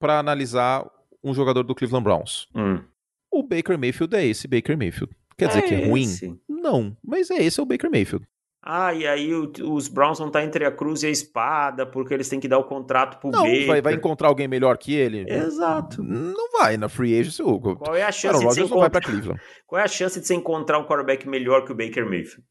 [0.00, 0.90] para analisar
[1.22, 2.46] um jogador do Cleveland Browns.
[2.54, 2.82] Hum.
[3.30, 5.14] O Baker Mayfield é esse Baker Mayfield.
[5.38, 6.04] Quer dizer é que é ruim?
[6.04, 6.34] Esse.
[6.48, 8.26] Não, mas é esse é o Baker Mayfield.
[8.68, 12.12] Ah, e aí o, os Browns vão estar entre a cruz e a espada, porque
[12.12, 13.66] eles têm que dar o contrato pro não, Baker.
[13.68, 15.24] Vai, vai encontrar alguém melhor que ele?
[15.28, 16.02] Exato.
[16.02, 17.44] Não vai na free agency.
[17.44, 19.00] Qual é a chance Aaron de você encontrar...
[19.68, 22.44] Qual é a chance de você encontrar um quarterback melhor que o Baker Mayfield?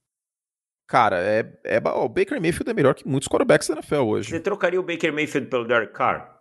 [0.87, 4.29] Cara, é, é, o Baker Mayfield é melhor que muitos quarterbacks da NFL hoje.
[4.29, 6.34] Você trocaria o Baker Mayfield pelo Derek Carr?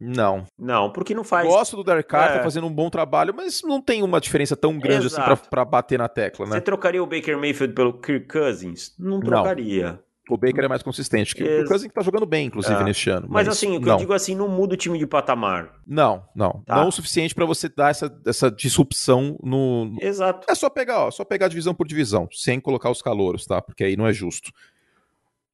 [0.00, 0.44] Não.
[0.58, 1.46] Não, porque não faz.
[1.46, 2.38] Gosto do Derek Carr, tá é.
[2.38, 5.32] tá fazendo um bom trabalho, mas não tem uma diferença tão grande Exato.
[5.32, 6.52] assim pra, pra, bater na tecla, né?
[6.52, 8.94] Você trocaria o Baker Mayfield pelo Kirk Cousins?
[8.98, 9.92] Não trocaria.
[9.92, 10.08] Não.
[10.28, 11.34] O Baker é mais consistente.
[11.34, 12.84] Que o Cousins tá jogando bem, inclusive, é.
[12.84, 13.26] neste ano.
[13.30, 15.72] Mas, mas assim, o que eu digo assim, não muda o time de patamar.
[15.86, 16.62] Não, não.
[16.66, 16.76] Tá.
[16.76, 19.96] Não o suficiente para você dar essa, essa disrupção no.
[20.00, 20.46] Exato.
[20.50, 23.62] É só pegar, ó, só pegar divisão por divisão, sem colocar os calouros, tá?
[23.62, 24.52] Porque aí não é justo.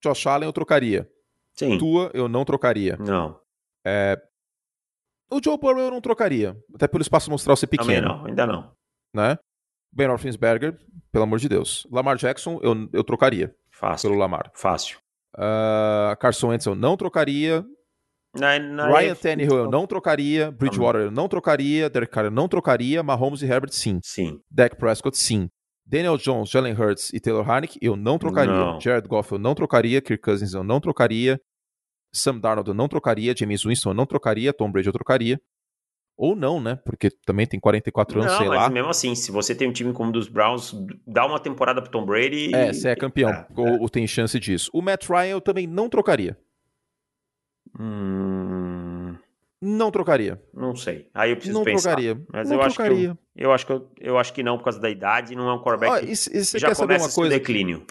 [0.03, 1.09] Josh Allen eu trocaria.
[1.55, 1.79] Sim.
[1.79, 2.97] Tua eu não trocaria.
[2.99, 3.39] Não.
[3.85, 4.21] É...
[5.35, 6.57] O Joe Burrow eu não trocaria.
[6.73, 7.89] Até pelo espaço mostrar ser pequeno.
[7.89, 8.71] Também não, ainda não.
[9.13, 9.37] Né?
[9.93, 10.79] Ben Roethlisberger,
[11.11, 11.85] pelo amor de Deus.
[11.91, 13.53] Lamar Jackson eu, eu trocaria.
[13.73, 14.09] Fácil.
[14.09, 14.53] Pelo Lamar.
[14.55, 14.99] Fácil.
[15.37, 17.65] Uh, Carson Wentz eu não trocaria.
[18.33, 19.15] Na, na Ryan.
[19.17, 20.53] Tannehill eu não trocaria.
[20.53, 21.91] Bridgewater eu não trocaria.
[21.91, 23.03] Derek Carr eu não trocaria.
[23.03, 23.99] Mahomes e Herbert sim.
[24.05, 24.39] Sim.
[24.49, 25.49] Dak Prescott sim.
[25.85, 28.55] Daniel Jones, Jalen Hurts e Taylor Haneke eu não trocaria.
[28.55, 28.81] Não.
[28.81, 30.01] Jared Goff eu não trocaria.
[30.01, 31.41] Kirk Cousins eu não trocaria.
[32.15, 33.35] Sam Darnold eu não trocaria.
[33.37, 34.53] James Winston eu não trocaria.
[34.53, 35.41] Tom Brady eu trocaria.
[36.17, 36.77] Ou não, né?
[36.85, 38.71] Porque também tem 44 anos, não, sei mas lá.
[38.71, 40.73] mesmo assim, se você tem um time como o dos Browns,
[41.05, 42.55] dá uma temporada pro Tom Brady.
[42.55, 43.31] É, você é campeão.
[43.31, 43.79] É, ou, é.
[43.81, 44.71] ou, tem chance disso.
[44.73, 46.39] O Matt Ryan eu também não trocaria.
[47.79, 49.17] Hum...
[49.61, 50.41] Não trocaria.
[50.53, 51.09] Não sei.
[51.15, 51.97] Aí eu preciso não pensar.
[51.97, 52.23] Trocaria.
[52.31, 53.11] Mas não eu trocaria.
[53.11, 55.35] acho que eu, eu acho que eu, eu acho que não por causa da idade,
[55.35, 56.05] não é um quarterback.
[56.05, 57.31] Oh, e, e você já saber uma coisa?
[57.31, 57.85] declínio.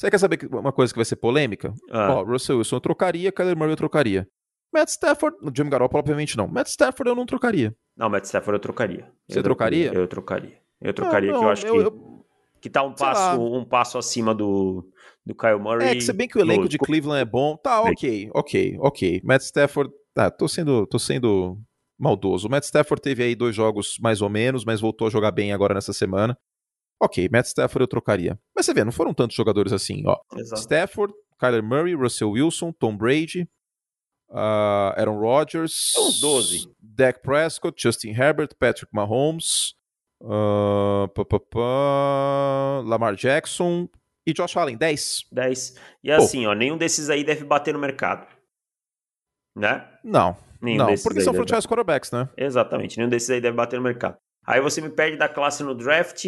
[0.00, 1.74] Você quer saber uma coisa que vai ser polêmica?
[1.90, 2.14] Ah.
[2.14, 4.26] Ó, Russell Wilson eu trocaria, Kyler Murray eu trocaria.
[4.72, 6.48] Matt Stafford, Jimmy Garoppolo obviamente não.
[6.48, 7.76] Matt Stafford eu não trocaria.
[7.94, 9.12] Não, Matt Stafford eu trocaria.
[9.28, 9.92] Você eu trocaria?
[9.92, 10.56] Eu trocaria.
[10.80, 12.26] Eu trocaria, não, não, que eu acho eu, que, eu,
[12.62, 14.88] que tá um passo, um passo acima do,
[15.26, 15.88] do Kyle Murray.
[15.88, 19.20] É, que se bem que o elenco de Cleveland é bom, tá ok, ok, ok.
[19.22, 21.58] Matt Stafford, tá, tô sendo, tô sendo
[21.98, 22.48] maldoso.
[22.48, 25.52] O Matt Stafford teve aí dois jogos mais ou menos, mas voltou a jogar bem
[25.52, 26.34] agora nessa semana.
[27.00, 28.38] Ok, Matt Stafford eu trocaria.
[28.54, 30.18] Mas você vê, não foram tantos jogadores assim, ó.
[30.36, 30.60] Exato.
[30.60, 33.48] Stafford, Kyler Murray, Russell Wilson, Tom Brady,
[34.28, 36.70] uh, Aaron Rodgers, uns 12.
[36.78, 39.74] Dak Prescott, Justin Herbert, Patrick Mahomes,
[40.22, 43.88] uh, pá, pá, pá, Lamar Jackson
[44.26, 45.24] e Josh Allen, 10.
[45.32, 45.74] 10.
[46.04, 48.26] E assim, ó, nenhum desses aí deve bater no mercado.
[49.56, 49.88] Né?
[50.04, 50.36] Não.
[50.60, 52.28] Nenhum não, porque são franchise quarterbacks, né?
[52.36, 54.18] Exatamente, nenhum desses aí deve bater no mercado.
[54.46, 56.26] Aí você me perde da classe no draft,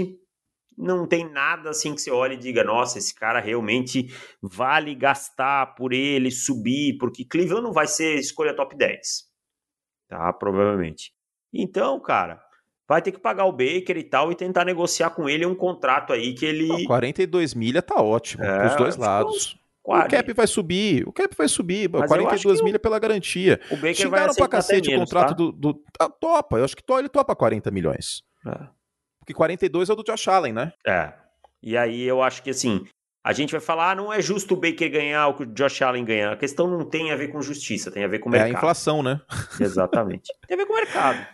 [0.77, 4.07] não tem nada assim que você olhe e diga, nossa, esse cara realmente
[4.41, 9.25] vale gastar por ele, subir, porque Cleveland não vai ser escolha top 10.
[10.09, 10.33] Tá?
[10.33, 11.13] Provavelmente.
[11.53, 12.43] Então, cara,
[12.89, 16.13] vai ter que pagar o Baker e tal e tentar negociar com ele um contrato
[16.13, 16.69] aí que ele.
[16.69, 19.59] Não, 42 milha tá ótimo, é, dois lados.
[19.85, 23.61] O cap vai subir, o cap vai subir, Mas 42 milha pela garantia.
[23.69, 25.35] O Baker Xingaram vai pra cacete o contrato tá?
[25.35, 25.85] do, do.
[25.99, 28.23] Ah, topa, eu acho que ele topa 40 milhões.
[28.47, 28.69] É.
[29.23, 30.73] Porque 42 é o do Josh Allen, né?
[30.87, 31.13] É.
[31.63, 32.85] E aí eu acho que assim,
[33.25, 35.81] a gente vai falar, ah, não é justo o Baker ganhar o que o Josh
[35.81, 36.33] Allen ganhar.
[36.33, 38.51] A questão não tem a ver com justiça, tem a ver com o mercado.
[38.51, 39.21] É a inflação, né?
[39.61, 40.33] Exatamente.
[40.47, 41.25] tem a ver com o mercado.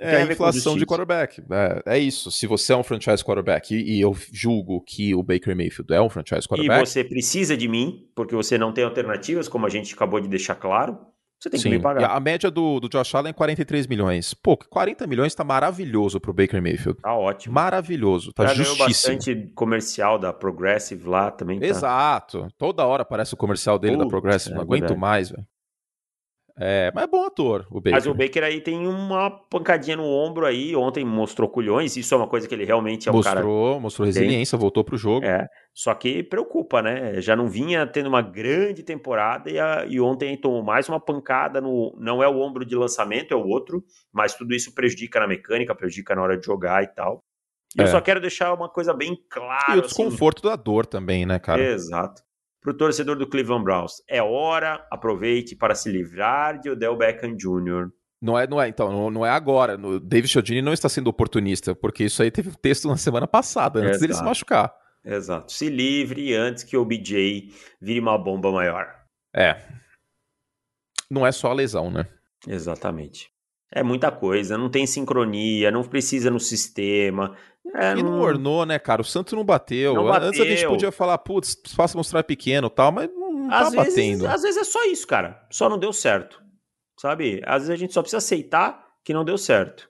[0.00, 1.42] É a, a inflação de quarterback.
[1.50, 2.30] É, é, isso.
[2.30, 6.00] Se você é um franchise quarterback e, e, eu julgo que o Baker Mayfield é
[6.00, 6.82] um franchise quarterback.
[6.82, 10.28] E você precisa de mim, porque você não tem alternativas, como a gente acabou de
[10.28, 10.98] deixar claro.
[11.40, 11.70] Você tem Sim.
[11.70, 12.10] que me pagar.
[12.10, 14.34] A média do, do Josh Allen é 43 milhões.
[14.34, 17.00] Pô, 40 milhões tá maravilhoso pro Baker Mayfield.
[17.00, 17.54] Tá ótimo.
[17.54, 18.86] Maravilhoso, tá Já justíssimo.
[18.88, 21.60] bastante comercial da Progressive lá também.
[21.60, 21.66] Tá...
[21.66, 22.48] Exato.
[22.58, 24.52] Toda hora aparece o comercial dele da Progressive.
[24.52, 25.00] É, não aguento verdade.
[25.00, 25.46] mais, velho.
[26.60, 27.92] É, mas é bom ator, o Baker.
[27.92, 30.74] Mas o Baker aí tem uma pancadinha no ombro aí.
[30.74, 31.96] Ontem mostrou culhões.
[31.96, 33.46] Isso é uma coisa que ele realmente é um mostrou, cara.
[33.46, 34.60] Mostrou, mostrou resiliência, tem.
[34.60, 35.24] voltou pro jogo.
[35.24, 35.46] É.
[35.72, 37.20] Só que preocupa, né?
[37.20, 41.60] Já não vinha tendo uma grande temporada e, a, e ontem tomou mais uma pancada
[41.60, 41.96] no.
[41.96, 43.84] Não é o ombro de lançamento, é o outro.
[44.12, 47.22] Mas tudo isso prejudica na mecânica, prejudica na hora de jogar e tal.
[47.76, 47.84] E é.
[47.84, 49.76] eu só quero deixar uma coisa bem clara.
[49.76, 49.88] E o assim.
[49.88, 51.62] desconforto assim, da dor também, né, cara?
[51.62, 52.27] Exato
[52.68, 54.02] para o torcedor do Cleveland Browns.
[54.06, 57.90] É hora, aproveite para se livrar de Odell Beckham Jr.
[58.20, 59.76] Não é, não é, então, não, não é agora.
[59.76, 63.26] O David Chiodini não está sendo oportunista, porque isso aí teve um texto na semana
[63.26, 64.00] passada, antes Exato.
[64.00, 64.74] dele se machucar.
[65.04, 65.52] Exato.
[65.52, 67.50] Se livre antes que o BJ
[67.80, 68.92] vire uma bomba maior.
[69.34, 69.56] É.
[71.10, 72.06] Não é só a lesão, né?
[72.46, 73.30] Exatamente.
[73.70, 77.36] É muita coisa, não tem sincronia, não precisa no sistema.
[77.74, 79.02] É, e não, não ornou, né, cara?
[79.02, 79.94] O Santos não bateu.
[79.94, 80.28] não bateu.
[80.28, 83.72] Antes a gente podia falar, putz, faça mostrar pequeno e tal, mas não, tá às
[83.72, 84.26] vezes, batendo.
[84.26, 85.46] Às vezes é só isso, cara.
[85.50, 86.42] Só não deu certo.
[86.98, 87.42] Sabe?
[87.44, 89.88] Às vezes a gente só precisa aceitar que não deu certo.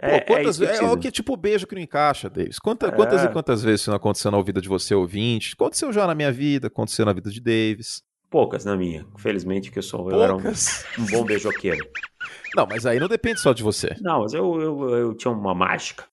[0.00, 2.58] É, Pô, quantas, é, é, o que tipo beijo que não encaixa, Davis.
[2.60, 2.94] Quantas, é.
[2.94, 5.54] quantas e quantas vezes isso não aconteceu na vida de você, ouvinte?
[5.54, 8.02] Aconteceu já na minha vida, aconteceu na vida de Davis.
[8.30, 9.06] Poucas na minha.
[9.16, 10.10] Felizmente que eu sou.
[10.10, 11.86] Eu era um, um bom beijoqueiro.
[12.54, 13.94] Não, mas aí não depende só de você.
[14.00, 16.04] Não, mas eu, eu, eu tinha uma mágica.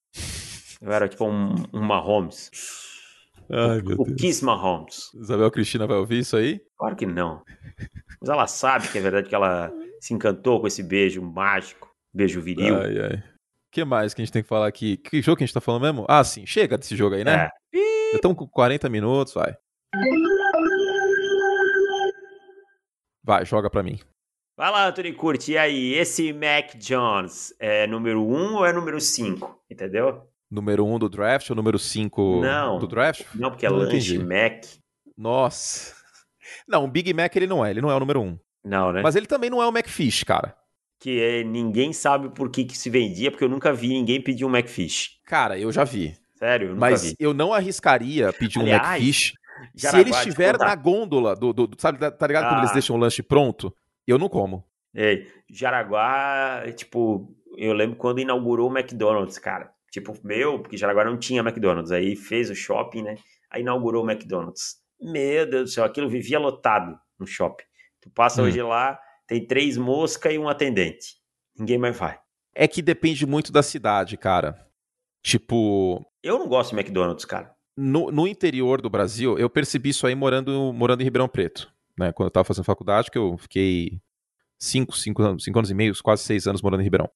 [0.80, 2.50] Eu era tipo um, um Mahomes.
[3.50, 4.20] Ai, meu o Deus.
[4.20, 5.10] Kiss Mahomes.
[5.14, 6.60] Isabel Cristina vai ouvir isso aí?
[6.76, 7.42] Claro que não.
[8.20, 12.40] Mas ela sabe que é verdade que ela se encantou com esse beijo mágico, beijo
[12.40, 12.76] viril.
[12.76, 13.16] Ai, ai.
[13.16, 14.96] O que mais que a gente tem que falar aqui?
[14.96, 16.04] Que jogo que a gente tá falando mesmo?
[16.08, 16.46] Ah, sim.
[16.46, 17.48] Chega desse jogo aí, né?
[17.72, 17.78] É.
[18.10, 19.56] Já estamos com 40 minutos, vai.
[23.26, 23.98] Vai, joga pra mim.
[24.56, 28.72] Vai lá, Anthony Curti, e aí, esse Mac Jones é número 1 um ou é
[28.72, 29.64] número 5?
[29.68, 30.22] Entendeu?
[30.48, 32.78] Número 1 um do draft ou número 5 Não.
[32.78, 33.26] do draft?
[33.34, 34.16] Não, porque é Não lanche.
[34.20, 34.64] Mac.
[35.18, 35.92] Nossa.
[36.68, 38.24] Não, o Big Mac ele não é, ele não é o número 1.
[38.24, 38.38] Um.
[38.64, 39.02] Não, né?
[39.02, 40.56] Mas ele também não é o McFish, cara.
[41.00, 44.44] Que é, ninguém sabe por que, que se vendia, porque eu nunca vi ninguém pedir
[44.44, 45.18] um McFish.
[45.26, 46.16] Cara, eu já vi.
[46.36, 47.16] Sério, eu nunca Mas vi.
[47.18, 49.34] eu não arriscaria pedir um Aliás, McFish
[49.74, 52.62] se ele estiver na gôndola do, do- do- sabe, tá ligado quando Ah.
[52.62, 53.74] eles deixam o lanche pronto?
[54.06, 54.64] Eu não como.
[54.94, 59.70] Ei, Jaraguá, tipo, eu lembro quando inaugurou o McDonald's, cara.
[59.90, 61.90] Tipo, meu, porque Jaraguá não tinha McDonald's.
[61.92, 63.16] Aí fez o shopping, né?
[63.50, 64.76] Aí inaugurou o McDonald's.
[65.00, 67.64] Meu Deus do céu, aquilo vivia lotado no shopping.
[68.00, 68.46] Tu passa Hum.
[68.46, 71.16] hoje lá, tem três moscas e um atendente.
[71.58, 72.18] Ninguém mais vai.
[72.54, 74.66] É que depende muito da cidade, cara.
[75.22, 77.54] Tipo, Eu não gosto de McDonald's, cara.
[77.76, 81.70] No, no interior do Brasil, eu percebi isso aí morando, morando em Ribeirão Preto.
[81.98, 82.12] Né?
[82.12, 84.00] Quando eu tava fazendo faculdade, que eu fiquei
[84.58, 87.08] cinco, cinco, anos, cinco anos e meio, quase seis anos morando em Ribeirão.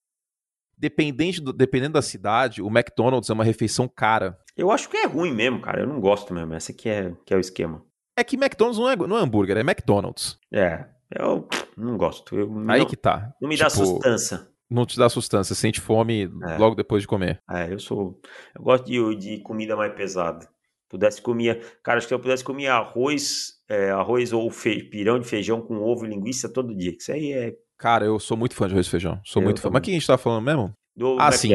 [0.77, 4.39] Dependente do- dependendo da cidade, o McDonald's é uma refeição cara.
[4.57, 5.81] Eu acho que é ruim mesmo, cara.
[5.83, 6.55] Eu não gosto mesmo.
[6.55, 7.85] Esse aqui é, que é o esquema.
[8.17, 10.39] É que McDonald's não é, não é hambúrguer, é McDonald's.
[10.53, 10.87] É,
[11.19, 11.47] eu
[11.77, 12.35] não gosto.
[12.39, 13.33] Eu, Aí não, que tá.
[13.41, 14.47] não me dá Tipo, sustância.
[14.71, 16.57] Não te dá sustância, sente fome É.
[16.59, 17.41] logo depois de comer.
[17.51, 18.21] É, eu sou.
[18.57, 20.49] Eu gosto de, de comida mais pesada.
[20.89, 21.79] Pudesse comer.
[21.83, 25.77] Cara, acho que eu pudesse comer arroz, é, arroz ou fe, pirão de feijão com
[25.83, 26.95] ovo e linguiça todo dia.
[26.99, 29.21] Isso aí é Cara, eu sou muito fã de arroz e feijão.
[29.25, 29.69] Sou Eu muito fã.
[29.69, 29.73] também.
[29.75, 30.73] Mas o que a gente tá falando mesmo?
[30.95, 31.51] do Ah, sim.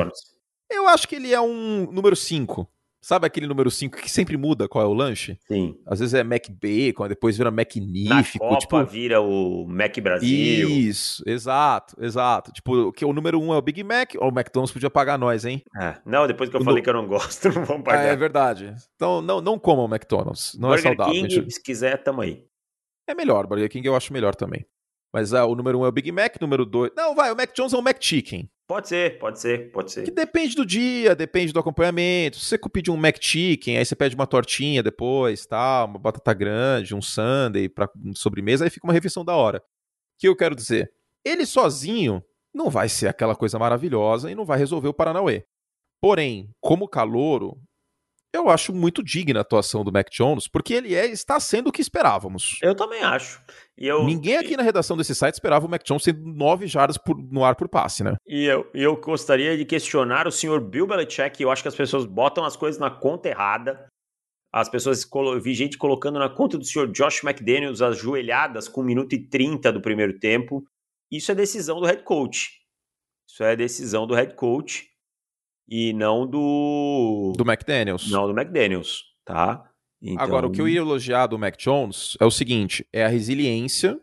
[0.71, 2.67] Eu acho que ele é um número 5.
[3.07, 5.37] Sabe aquele número 5 que sempre muda qual é o lanche?
[5.47, 5.77] Sim.
[5.85, 8.39] Às vezes é Mac Bacon, depois vira Na Magnífico.
[8.39, 10.67] Copa Tipo, vira o Mac Brasil.
[10.67, 12.51] Isso, exato, exato.
[12.51, 15.45] Tipo, que o número um é o Big Mac, ou o McDonald's podia pagar nós,
[15.45, 15.61] hein?
[15.79, 15.97] É.
[16.03, 18.05] Não, depois que eu No- falei que eu não gosto, não vamos pagar.
[18.05, 18.73] é verdade.
[18.95, 21.13] Então não, não comam McDonald's, não é Burger saudável.
[21.13, 21.53] King, gente.
[21.53, 22.43] se quiser, tamo aí.
[23.07, 24.65] É melhor, Burger King eu acho melhor também.
[25.13, 26.91] Mas ah, o número um é o Big Mac, número dois...
[26.97, 28.49] Não, vai, o Mac Jones é o Mac Chicken.
[28.67, 30.03] Pode ser, pode ser, pode ser.
[30.03, 32.37] Que depende do dia, depende do acompanhamento.
[32.37, 36.33] Se você pedir um Mac Chicken, aí você pede uma tortinha depois, tal, uma batata
[36.33, 39.59] grande, um sundae pra sobremesa, aí fica uma refeição da hora.
[39.59, 39.61] O
[40.19, 40.91] que eu quero dizer?
[41.23, 45.45] Ele sozinho não vai ser aquela coisa maravilhosa e não vai resolver o Paranauê.
[46.01, 47.61] Porém, como calouro,
[48.35, 51.71] eu acho muito digna a atuação do Mac Jones, porque ele é, está sendo o
[51.71, 52.57] que esperávamos.
[52.61, 53.41] Eu também acho.
[53.77, 56.97] E eu, Ninguém aqui na redação desse site esperava o Mac Jones sendo 9 jardas
[56.97, 58.15] por- no ar por passe, né?
[58.27, 61.41] E eu, e eu gostaria de questionar o senhor Bill Belichick.
[61.41, 63.87] Eu acho que as pessoas botam as coisas na conta errada.
[64.53, 68.83] As pessoas, eu vi gente colocando na conta do senhor Josh McDaniels ajoelhadas com 1
[68.85, 70.63] minuto e 30 do primeiro tempo.
[71.11, 72.51] Isso é decisão do head coach.
[73.29, 74.87] Isso é decisão do head coach
[75.67, 77.33] e não do.
[77.37, 78.09] Do McDaniels.
[78.09, 79.69] Não do McDaniels, tá?
[80.01, 83.07] Então, Agora, o que eu ia elogiar do Mac Jones é o seguinte: é a
[83.07, 83.99] resiliência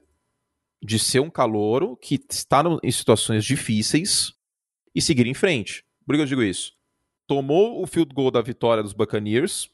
[0.83, 4.33] de ser um calouro que está em situações difíceis
[4.95, 5.85] e seguir em frente.
[6.05, 6.73] Por que eu digo isso?
[7.27, 9.71] Tomou o field goal da vitória dos Buccaneers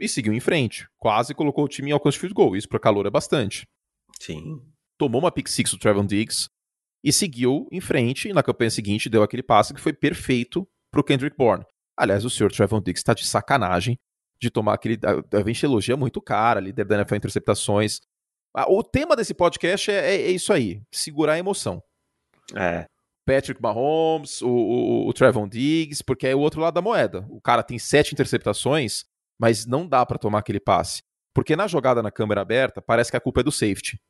[0.00, 0.88] e seguiu em frente.
[0.98, 2.56] Quase colocou o time em alcance de field goal.
[2.56, 3.68] Isso para calor é bastante.
[4.18, 4.60] Sim.
[4.98, 6.48] Tomou uma pick six do Trevor Diggs
[7.02, 8.28] e seguiu em frente.
[8.28, 11.64] E na campanha seguinte deu aquele passe que foi perfeito pro Kendrick Bourne.
[11.96, 13.98] Aliás, o senhor Trevor Diggs está de sacanagem
[14.40, 14.98] de tomar aquele.
[15.04, 18.00] A gente elogia muito o cara, líder da NFL interceptações.
[18.68, 21.82] O tema desse podcast é, é- é isso aí: segurar a emoção.
[22.56, 22.86] É.
[23.26, 27.24] Patrick Mahomes, o, o, o Trevon Diggs, porque é o outro lado da moeda.
[27.28, 29.04] O cara tem sete interceptações,
[29.38, 31.02] mas não dá pra tomar aquele passe.
[31.32, 34.00] Porque na jogada na câmera aberta, parece que a culpa é do safety.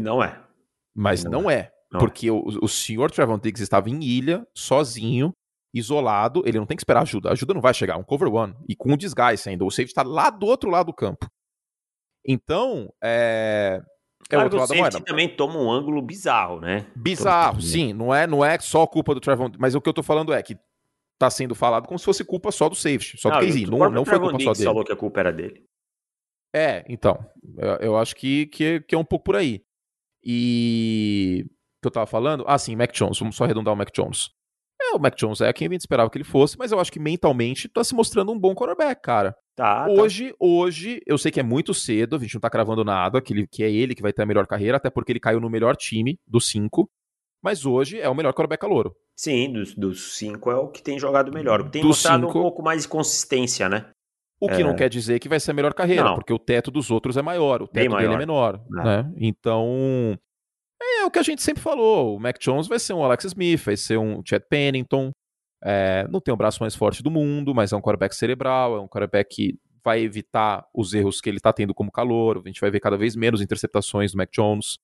[0.00, 0.40] Não é.
[0.94, 1.70] Mas Não não, é.
[1.92, 5.30] Não porque o, o senhor Trevon Diggs estava em ilha, sozinho,
[5.74, 6.42] isolado.
[6.46, 7.28] Ele não tem que esperar ajuda.
[7.28, 7.94] A ajuda não vai chegar.
[7.94, 8.54] É um cover one.
[8.68, 9.64] E com um desgaste ainda.
[9.64, 11.28] O safety está lá do outro lado do campo.
[12.26, 13.82] Então, é.
[14.30, 15.00] É o Claro que outro o lado da moeda.
[15.04, 16.86] também toma um ângulo bizarro, né?
[16.96, 17.92] Bizarro, sim.
[17.92, 20.42] Não é, não é só culpa do Trevon Mas o que eu tô falando é
[20.42, 20.56] que
[21.18, 23.68] tá sendo falado como se fosse culpa só do safety, só do KZ.
[23.68, 24.64] o Não, não foi culpa só dele.
[24.64, 25.66] falou que a culpa era dele.
[26.54, 27.18] É, então.
[27.58, 29.62] Eu, eu acho que, que, que é um pouco por aí.
[30.24, 31.44] E.
[31.46, 32.44] O que eu tava falando?
[32.46, 33.18] Ah, sim, Mac Jones.
[33.18, 34.30] Vamos só arredondar o Mac Jones.
[34.94, 37.00] O Mac Jones é quem a gente esperava que ele fosse, mas eu acho que
[37.00, 39.36] mentalmente tá se mostrando um bom quarterback, cara.
[39.56, 39.90] Tá, tá.
[39.90, 43.32] hoje, hoje, eu sei que é muito cedo, a gente não tá cravando nada, que,
[43.32, 45.50] ele, que é ele que vai ter a melhor carreira, até porque ele caiu no
[45.50, 46.88] melhor time dos cinco.
[47.42, 48.96] Mas hoje é o melhor quarterback calouro.
[49.14, 51.60] Sim, dos, dos cinco é o que tem jogado melhor.
[51.60, 53.90] O que tem Dos mostrado cinco- um pouco mais de consistência, né?
[54.40, 54.64] O que é...
[54.64, 56.14] não quer dizer que vai ser a melhor carreira, não.
[56.14, 58.60] porque o teto dos outros é maior, o teto dele é menor.
[58.80, 58.84] É.
[58.84, 59.12] Né?
[59.18, 60.18] Então,
[61.00, 62.16] é o que a gente sempre falou.
[62.16, 65.12] O Mac Jones vai ser um Alex Smith, vai ser um Chad Pennington.
[65.62, 68.80] É, não tem o braço mais forte do mundo, mas é um quarterback cerebral, é
[68.80, 72.40] um quarterback que vai evitar os erros que ele está tendo como calor.
[72.44, 74.78] A gente vai ver cada vez menos interceptações do Mac Jones.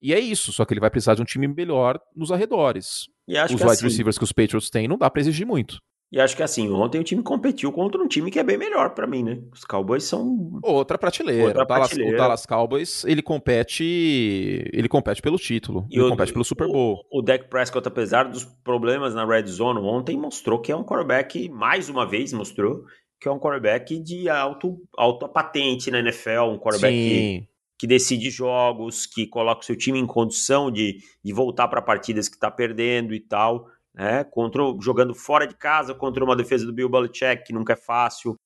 [0.00, 3.08] E é isso, só que ele vai precisar de um time melhor nos arredores.
[3.54, 3.84] os wide assim...
[3.84, 5.80] receivers que os Patriots têm não dá para exigir muito.
[6.10, 8.94] E acho que assim, ontem o time competiu contra um time que é bem melhor
[8.94, 9.42] para mim, né?
[9.52, 11.48] Os Cowboys são outra prateleira.
[11.48, 12.16] Outra o, Dallas, prateleira.
[12.16, 16.66] o, Dallas, Cowboys, ele compete, ele compete pelo título, e ele o, compete pelo Super
[16.66, 17.04] Bowl.
[17.12, 20.82] O, o Dak Prescott, apesar dos problemas na red zone ontem, mostrou que é um
[20.82, 22.84] quarterback, mais uma vez mostrou
[23.20, 27.48] que é um quarterback de alto, alta patente na NFL, um quarterback que,
[27.80, 32.28] que, decide jogos, que coloca o seu time em condição de, de voltar para partidas
[32.28, 33.66] que está perdendo e tal
[33.98, 34.22] né?
[34.22, 38.36] Contra, jogando fora de casa contra uma defesa do Bill Belichick, que nunca é fácil.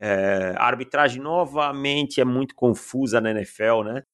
[0.00, 4.04] É, a arbitragem novamente é muito confusa na NFL, né?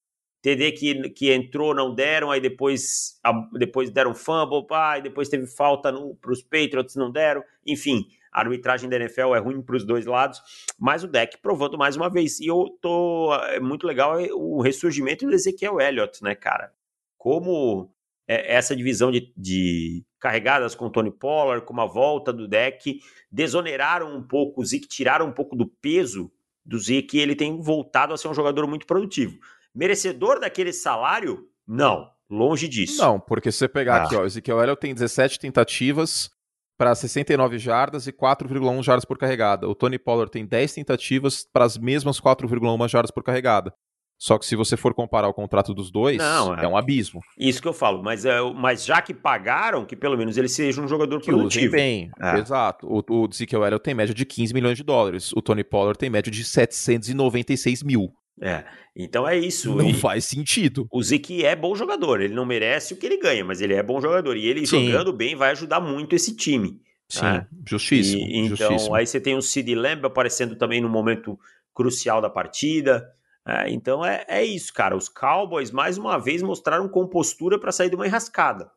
[0.41, 5.29] TD que, que entrou, não deram, aí depois, a, depois deram fumble, pá, e depois
[5.29, 7.43] teve falta para os Patriots, não deram.
[7.67, 10.41] Enfim, a arbitragem da NFL é ruim para os dois lados,
[10.79, 12.41] mas o deck provando mais uma vez.
[12.41, 13.35] E eu tô.
[13.35, 16.73] É muito legal o ressurgimento do Ezequiel Elliott, né, cara?
[17.19, 17.91] Como
[18.29, 22.99] é, essa divisão de, de, carregadas com Tony Pollard, com a volta do deck,
[23.31, 26.33] desoneraram um pouco o Zeke, tiraram um pouco do peso
[26.65, 29.39] do Zeke e ele tem voltado a ser um jogador muito produtivo.
[29.73, 31.49] Merecedor daquele salário?
[31.65, 33.01] Não, longe disso.
[33.01, 34.05] Não, porque se você pegar ah.
[34.05, 36.29] aqui, ó, o Ezekiel Elliott tem 17 tentativas
[36.77, 39.69] para 69 jardas e 4,1 jardas por carregada.
[39.69, 43.73] O Tony Pollard tem 10 tentativas para as mesmas 4,1 jardas por carregada.
[44.19, 47.21] Só que se você for comparar o contrato dos dois, não, é, é um abismo.
[47.39, 50.81] Isso que eu falo, mas, é, mas já que pagaram, que pelo menos ele seja
[50.81, 51.73] um jogador que produtivo.
[51.73, 52.39] bem, é.
[52.39, 52.87] exato.
[52.87, 56.09] O, o Ezekiel Elliott tem média de 15 milhões de dólares, o Tony Pollard tem
[56.09, 58.13] média de 796 mil.
[58.41, 58.65] É,
[58.95, 59.75] então é isso.
[59.75, 60.87] Não e faz sentido.
[60.93, 63.83] O Zeke é bom jogador, ele não merece o que ele ganha, mas ele é
[63.83, 64.37] bom jogador.
[64.37, 64.87] E ele Sim.
[64.87, 66.81] jogando bem vai ajudar muito esse time.
[67.09, 67.47] Sim, né?
[67.67, 68.23] justíssimo.
[68.23, 68.95] E, então, justíssimo.
[68.95, 71.39] aí você tem o Sid Lamb aparecendo também no momento
[71.75, 73.11] crucial da partida.
[73.47, 74.97] É, então é, é isso, cara.
[74.97, 78.71] Os Cowboys, mais uma vez, mostraram compostura para sair de uma enrascada.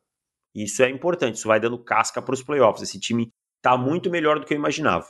[0.54, 2.84] Isso é importante, isso vai dando casca para os playoffs.
[2.84, 5.08] Esse time tá muito melhor do que eu imaginava.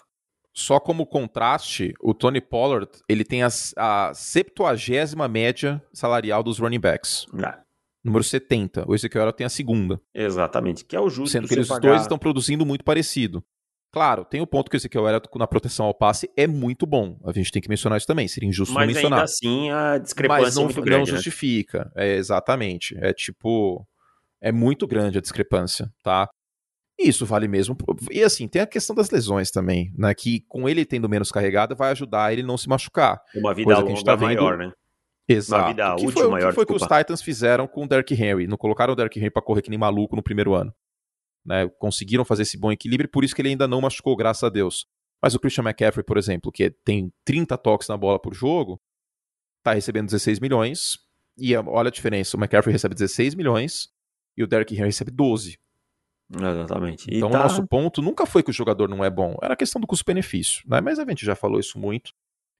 [0.53, 6.79] Só como contraste, o Tony Pollard ele tem a, a 70 média salarial dos running
[6.79, 7.25] backs.
[7.45, 7.59] É.
[8.03, 8.85] Número 70.
[8.87, 10.01] O Ezequiel tem a segunda.
[10.13, 11.33] Exatamente, que é o justo.
[11.33, 11.89] Sendo que eles pagar...
[11.89, 13.43] dois estão produzindo muito parecido.
[13.91, 17.17] Claro, tem o ponto que o Ezequiel Elliott na proteção ao passe é muito bom.
[17.25, 18.27] A gente tem que mencionar isso também.
[18.27, 19.19] Seria injusto Mas não mencionar.
[19.21, 21.23] Mas ainda assim a discrepância Mas não, é muito grande, não né?
[21.23, 21.91] justifica.
[21.95, 22.07] Né?
[22.07, 22.95] É, exatamente.
[22.99, 23.85] É tipo...
[24.41, 26.29] É muito grande a discrepância, tá?
[26.97, 27.75] E isso vale mesmo.
[28.11, 30.13] E assim, tem a questão das lesões também, né?
[30.13, 33.21] Que com ele tendo menos carregada vai ajudar ele não se machucar.
[33.35, 34.41] Uma vida longa que a gente tá vendo...
[34.41, 34.71] maior, né?
[35.27, 35.63] Exato.
[35.63, 36.47] Uma vida útil foi, maior.
[36.47, 38.47] O que foi que os Titans fizeram com o Derrick Henry?
[38.47, 40.73] Não colocaram o Derrick Henry pra correr que nem maluco no primeiro ano.
[41.45, 44.49] Né, conseguiram fazer esse bom equilíbrio, por isso que ele ainda não machucou, graças a
[44.49, 44.85] Deus.
[45.21, 48.79] Mas o Christian McCaffrey, por exemplo, que tem 30 toques na bola por jogo,
[49.63, 50.97] tá recebendo 16 milhões.
[51.37, 53.89] E olha a diferença: o McCaffrey recebe 16 milhões
[54.37, 55.57] e o Derrick Henry recebe 12.
[56.31, 57.07] Exatamente.
[57.09, 57.39] então, tá...
[57.39, 59.87] o nosso ponto nunca foi que o jogador não é bom, era a questão do
[59.87, 60.61] custo-benefício.
[60.67, 60.79] Né?
[60.79, 62.13] Mas a gente já falou isso muito,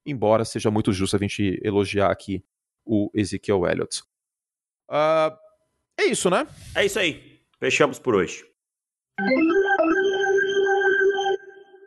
[0.06, 2.44] embora seja muito justo a gente elogiar aqui
[2.84, 4.02] o Ezekiel Elliott.
[4.90, 5.38] Uh,
[5.96, 6.48] é isso, né?
[6.74, 7.40] É isso aí.
[7.60, 8.44] Fechamos por hoje.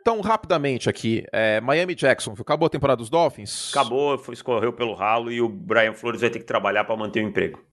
[0.03, 3.71] Então, rapidamente aqui, é, Miami Jackson, acabou a temporada dos Dolphins?
[3.71, 7.23] Acabou, foi, escorreu pelo ralo e o Brian Flores vai ter que trabalhar para manter
[7.23, 7.63] o emprego.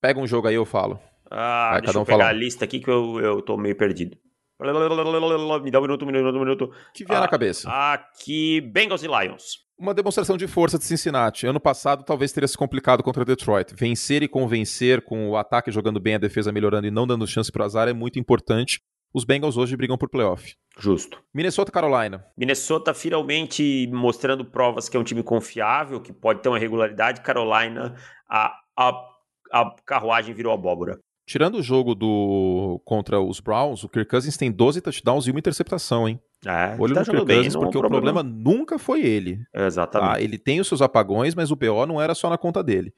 [0.00, 1.00] Pega um jogo aí, eu falo.
[1.28, 2.30] Ah, vai, deixa um eu pegar falar.
[2.30, 4.16] a lista aqui que eu, eu tô meio perdido.
[4.60, 6.70] Me dá um minuto, um minuto, um minuto.
[6.94, 7.68] Que vier ah, na cabeça.
[7.68, 9.58] Aqui, Bengals e Lions.
[9.76, 11.44] Uma demonstração de força de Cincinnati.
[11.46, 13.74] Ano passado talvez teria se complicado contra Detroit.
[13.74, 17.50] Vencer e convencer com o ataque jogando bem, a defesa melhorando e não dando chance
[17.50, 18.80] para o azar é muito importante
[19.12, 20.54] os Bengals hoje brigam por playoff.
[20.78, 21.22] Justo.
[21.34, 22.24] Minnesota Carolina.
[22.36, 27.20] Minnesota finalmente mostrando provas que é um time confiável, que pode ter uma regularidade.
[27.20, 27.94] Carolina,
[28.28, 29.08] a, a,
[29.52, 30.98] a carruagem virou abóbora.
[31.26, 35.38] Tirando o jogo do contra os Browns, o Kirk Cousins tem 12 touchdowns e uma
[35.38, 36.20] interceptação, hein?
[36.44, 38.22] É, Olho tá no Kirk Cousins, porque o problema.
[38.22, 39.40] nunca foi ele.
[39.54, 40.12] Exatamente.
[40.14, 40.20] Tá?
[40.20, 42.92] Ele tem os seus apagões, mas o BO não era só na conta dele.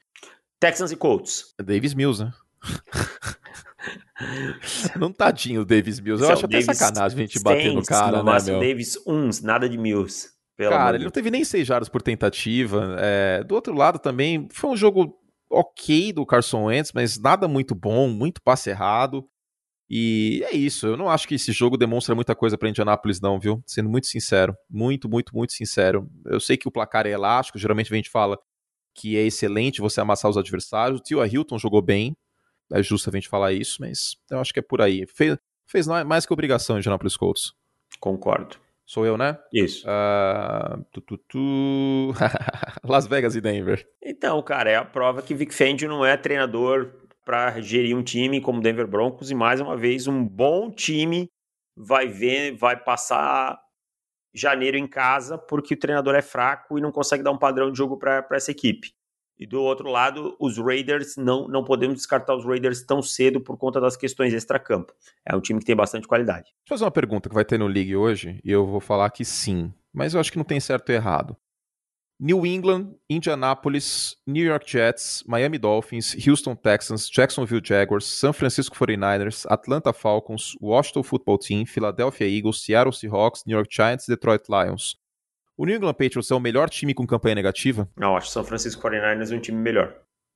[0.59, 1.53] Texans e Colts.
[1.63, 2.31] Davis Mills, né?
[4.99, 6.23] Não tadinho o Davis Mills.
[6.23, 8.59] Eu acho até Davis sacanagem a gente bater no cara, né, meu?
[8.59, 10.29] Davis uns, nada de Mills.
[10.57, 12.95] Cara, ele não teve nem seis jardas por tentativa.
[12.99, 15.17] É, do outro lado também, foi um jogo
[15.49, 19.27] ok do Carson Wentz, mas nada muito bom, muito passe errado.
[19.89, 20.87] E é isso.
[20.87, 23.61] Eu não acho que esse jogo demonstra muita coisa para Indianapolis, não, viu?
[23.65, 24.55] Sendo muito sincero.
[24.69, 26.09] Muito, muito, muito sincero.
[26.25, 28.37] Eu sei que o placar é elástico, geralmente a gente fala
[28.95, 30.99] que é excelente você amassar os adversários.
[30.99, 32.15] O Tio Hilton jogou bem,
[32.71, 35.05] é justo a gente falar isso, mas eu acho que é por aí.
[35.07, 35.37] Fez,
[35.67, 37.53] fez mais que obrigação Indianapolis Colts.
[37.99, 38.57] Concordo.
[38.85, 39.39] Sou eu, né?
[39.51, 39.87] Isso.
[39.87, 42.13] Uh, tu, tu, tu...
[42.83, 43.87] Las Vegas e Denver.
[44.01, 46.91] Então, cara, é a prova que Vic Fendi não é treinador
[47.23, 51.29] para gerir um time como Denver Broncos e mais uma vez um bom time
[51.75, 53.57] vai ver, vai passar
[54.33, 57.77] janeiro em casa porque o treinador é fraco e não consegue dar um padrão de
[57.77, 58.93] jogo para essa equipe.
[59.39, 63.57] E do outro lado, os Raiders, não, não podemos descartar os Raiders tão cedo por
[63.57, 64.93] conta das questões extra-campo.
[65.25, 66.43] É um time que tem bastante qualidade.
[66.43, 69.09] Deixa eu fazer uma pergunta que vai ter no League hoje, e eu vou falar
[69.09, 71.35] que sim, mas eu acho que não tem certo e errado.
[72.19, 79.45] New England, Indianapolis, New York Jets, Miami Dolphins, Houston Texans, Jacksonville Jaguars, San Francisco 49ers,
[79.49, 84.95] Atlanta Falcons, Washington Football Team, Philadelphia Eagles, Seattle Seahawks, New York Giants Detroit Lions.
[85.55, 87.87] O New England Patriots é o melhor time com campanha negativa?
[87.95, 89.95] Não, acho que San Francisco 49ers é um time melhor.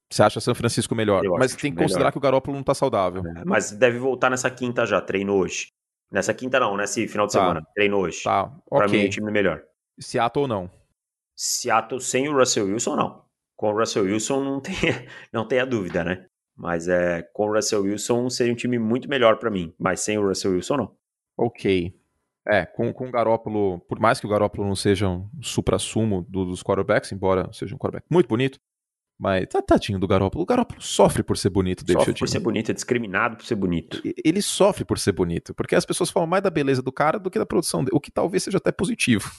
[0.10, 1.26] Você acha São Francisco melhor?
[1.26, 2.12] Eu mas tem que considerar melhor.
[2.14, 3.22] que o Garoppolo não tá saudável.
[3.26, 5.68] É, mas deve voltar nessa quinta já, treino hoje.
[6.10, 7.40] Nessa quinta não, nesse final de tá.
[7.40, 8.24] semana, treino hoje.
[8.24, 9.62] Tá, Pra mim é um time melhor.
[10.00, 10.72] Seattle ou não?
[11.36, 13.26] Seattle sem o Russell Wilson, não.
[13.58, 14.74] Com o Russell Wilson não tem,
[15.34, 16.26] não tem a dúvida, né?
[16.56, 19.74] Mas é, com o Russell Wilson seria um time muito melhor para mim.
[19.78, 20.96] Mas sem o Russell Wilson, não.
[21.38, 21.94] Ok.
[22.48, 26.46] É, com, com o Garópolo, por mais que o Garópolo não seja um supra-sumo do,
[26.46, 28.58] dos quarterbacks, embora seja um quarterback muito bonito,
[29.20, 30.44] mas tá tadinho do Garópolo.
[30.44, 33.56] O Garópolo sofre por ser bonito, David Sofre por ser bonito, é discriminado por ser
[33.56, 34.02] bonito.
[34.24, 37.30] Ele sofre por ser bonito, porque as pessoas falam mais da beleza do cara do
[37.30, 39.30] que da produção dele, o que talvez seja até positivo.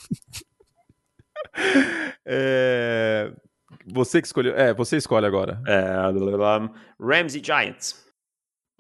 [2.26, 3.32] é...
[3.86, 4.54] Você que escolheu.
[4.54, 5.62] É, você escolhe agora.
[5.66, 5.82] É,
[7.00, 8.06] Rams e Giants.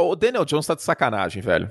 [0.00, 1.70] O Daniel Jones tá de sacanagem, velho.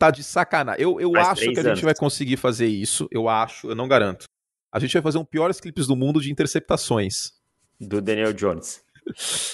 [0.00, 0.82] Tá de sacanagem.
[0.82, 3.06] Eu, eu acho que a gente vai conseguir fazer isso.
[3.10, 4.24] Eu acho, eu não garanto.
[4.72, 7.32] A gente vai fazer um piores clipes do mundo de interceptações.
[7.78, 8.82] Do Daniel Jones.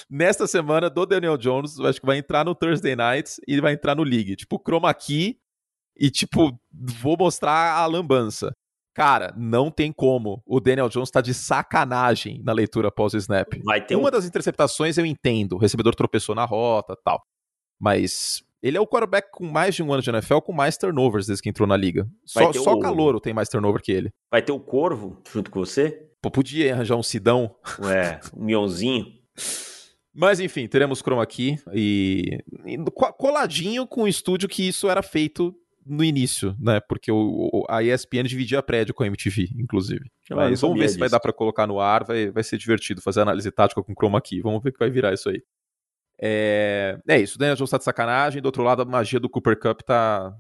[0.09, 3.97] Nesta semana, do Daniel Jones, acho que vai entrar no Thursday Night e vai entrar
[3.97, 4.37] no League.
[4.37, 5.37] Tipo, chroma key
[5.99, 8.53] e, tipo, vou mostrar a lambança.
[8.95, 10.41] Cara, não tem como.
[10.47, 13.53] O Daniel Jones tá de sacanagem na leitura após o snap.
[13.65, 14.11] Uma um...
[14.13, 15.55] das interceptações eu entendo.
[15.57, 17.21] O recebedor tropeçou na rota tal.
[17.81, 21.27] Mas ele é o quarterback com mais de um ano de NFL com mais turnovers
[21.27, 22.09] desde que entrou na liga.
[22.25, 24.11] Só, só o Calouro tem mais turnover que ele.
[24.31, 26.07] Vai ter o Corvo junto com você?
[26.21, 27.55] Pô, podia arranjar um Sidão.
[27.81, 29.07] Ué, um Mionzinho.
[30.13, 32.77] Mas enfim, teremos Chroma aqui e, e
[33.17, 35.55] coladinho com o estúdio que isso era feito
[35.87, 36.81] no início, né?
[36.81, 40.11] Porque o, a ESPN dividia prédio com a MTV, inclusive.
[40.31, 43.21] Mas vamos ver se vai dar para colocar no ar, vai, vai ser divertido fazer
[43.21, 44.41] análise tática com Chroma aqui.
[44.41, 45.41] Vamos ver o que vai virar isso aí.
[46.21, 48.43] É, é isso, o Daniel Jones tá de sacanagem.
[48.43, 50.35] Do outro lado, a magia do Cooper Cup tá.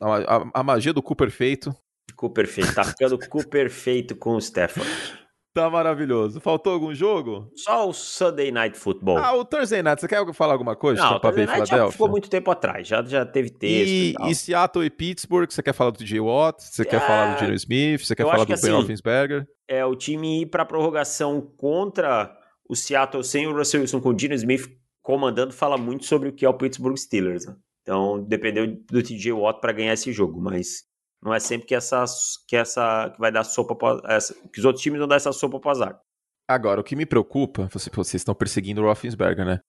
[0.00, 1.74] A, a, a magia do Cooper feito.
[2.16, 4.82] Cooper feito, tá ficando Cooper feito com o Stefan.
[5.52, 6.40] Tá maravilhoso.
[6.40, 7.50] Faltou algum jogo?
[7.56, 9.18] Só o Sunday Night Football.
[9.18, 10.00] Ah, o Thursday Night.
[10.00, 11.02] Você quer falar alguma coisa?
[11.02, 12.86] Não, o Thursday Night já ficou muito tempo atrás.
[12.86, 16.20] Já, já teve texto e, e, e Seattle e Pittsburgh, você quer falar do DJ
[16.20, 16.62] Watt?
[16.62, 16.84] Você é...
[16.84, 18.06] quer falar do Geno Smith?
[18.06, 19.46] Você quer falar do Ben assim?
[19.66, 22.32] É, o time ir pra prorrogação contra
[22.68, 24.68] o Seattle sem o Russell Wilson com o Geno Smith
[25.02, 27.46] comandando fala muito sobre o que é o Pittsburgh Steelers.
[27.46, 27.56] Né?
[27.82, 30.84] Então, dependeu do TJ Watt para ganhar esse jogo, mas
[31.22, 32.04] não é sempre que essa
[32.46, 35.32] que essa que vai dar sopa pra, essa, que os outros times vão dar essa
[35.32, 36.00] sopa para azar.
[36.48, 39.60] Agora, o que me preocupa, você, vocês estão perseguindo o Roethlisberger, né?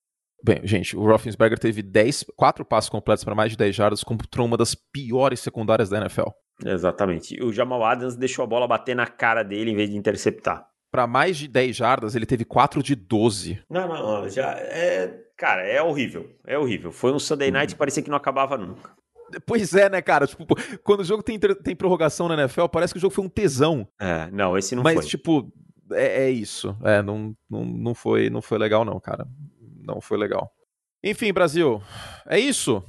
[0.44, 4.42] Bem, gente, o Roethlisberger teve 10, 4 passos completos para mais de 10 jardas contra
[4.42, 6.30] uma das piores secundárias da NFL.
[6.66, 7.42] Exatamente.
[7.44, 11.08] O Jamal Adams deixou a bola bater na cara dele em vez de interceptar para
[11.08, 13.64] mais de 10 jardas, ele teve 4 de 12.
[13.70, 16.30] Não, não, já é, cara, é horrível.
[16.46, 16.92] É horrível.
[16.92, 18.92] Foi um Sunday Night que parecia que não acabava nunca.
[19.46, 20.28] Pois é, né, cara?
[20.28, 23.30] Tipo, quando o jogo tem, tem prorrogação na NFL, parece que o jogo foi um
[23.30, 23.88] tesão.
[24.00, 25.04] É, não, esse não Mas, foi.
[25.04, 25.52] Mas, tipo,
[25.94, 26.76] é, é, isso.
[26.84, 29.26] É, não, não, não, foi, não foi legal, não, cara.
[29.84, 30.52] Não foi legal.
[31.04, 31.82] Enfim, Brasil,
[32.28, 32.84] é isso?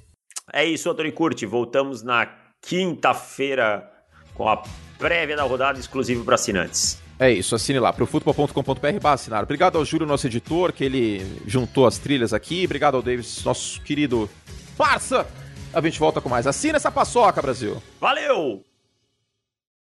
[0.52, 1.46] É isso, Antônio Curti.
[1.46, 2.26] Voltamos na
[2.60, 3.88] quinta-feira
[4.34, 4.62] com a
[4.98, 7.01] prévia da rodada exclusiva para assinantes.
[7.22, 9.44] É isso, assine lá, profutbol.com.br assinar.
[9.44, 12.64] Obrigado ao Júlio, nosso editor, que ele juntou as trilhas aqui.
[12.64, 14.28] Obrigado ao Davis, nosso querido
[14.76, 15.24] parça.
[15.72, 16.48] A gente volta com mais.
[16.48, 17.80] Assina essa paçoca, Brasil.
[18.00, 18.71] Valeu!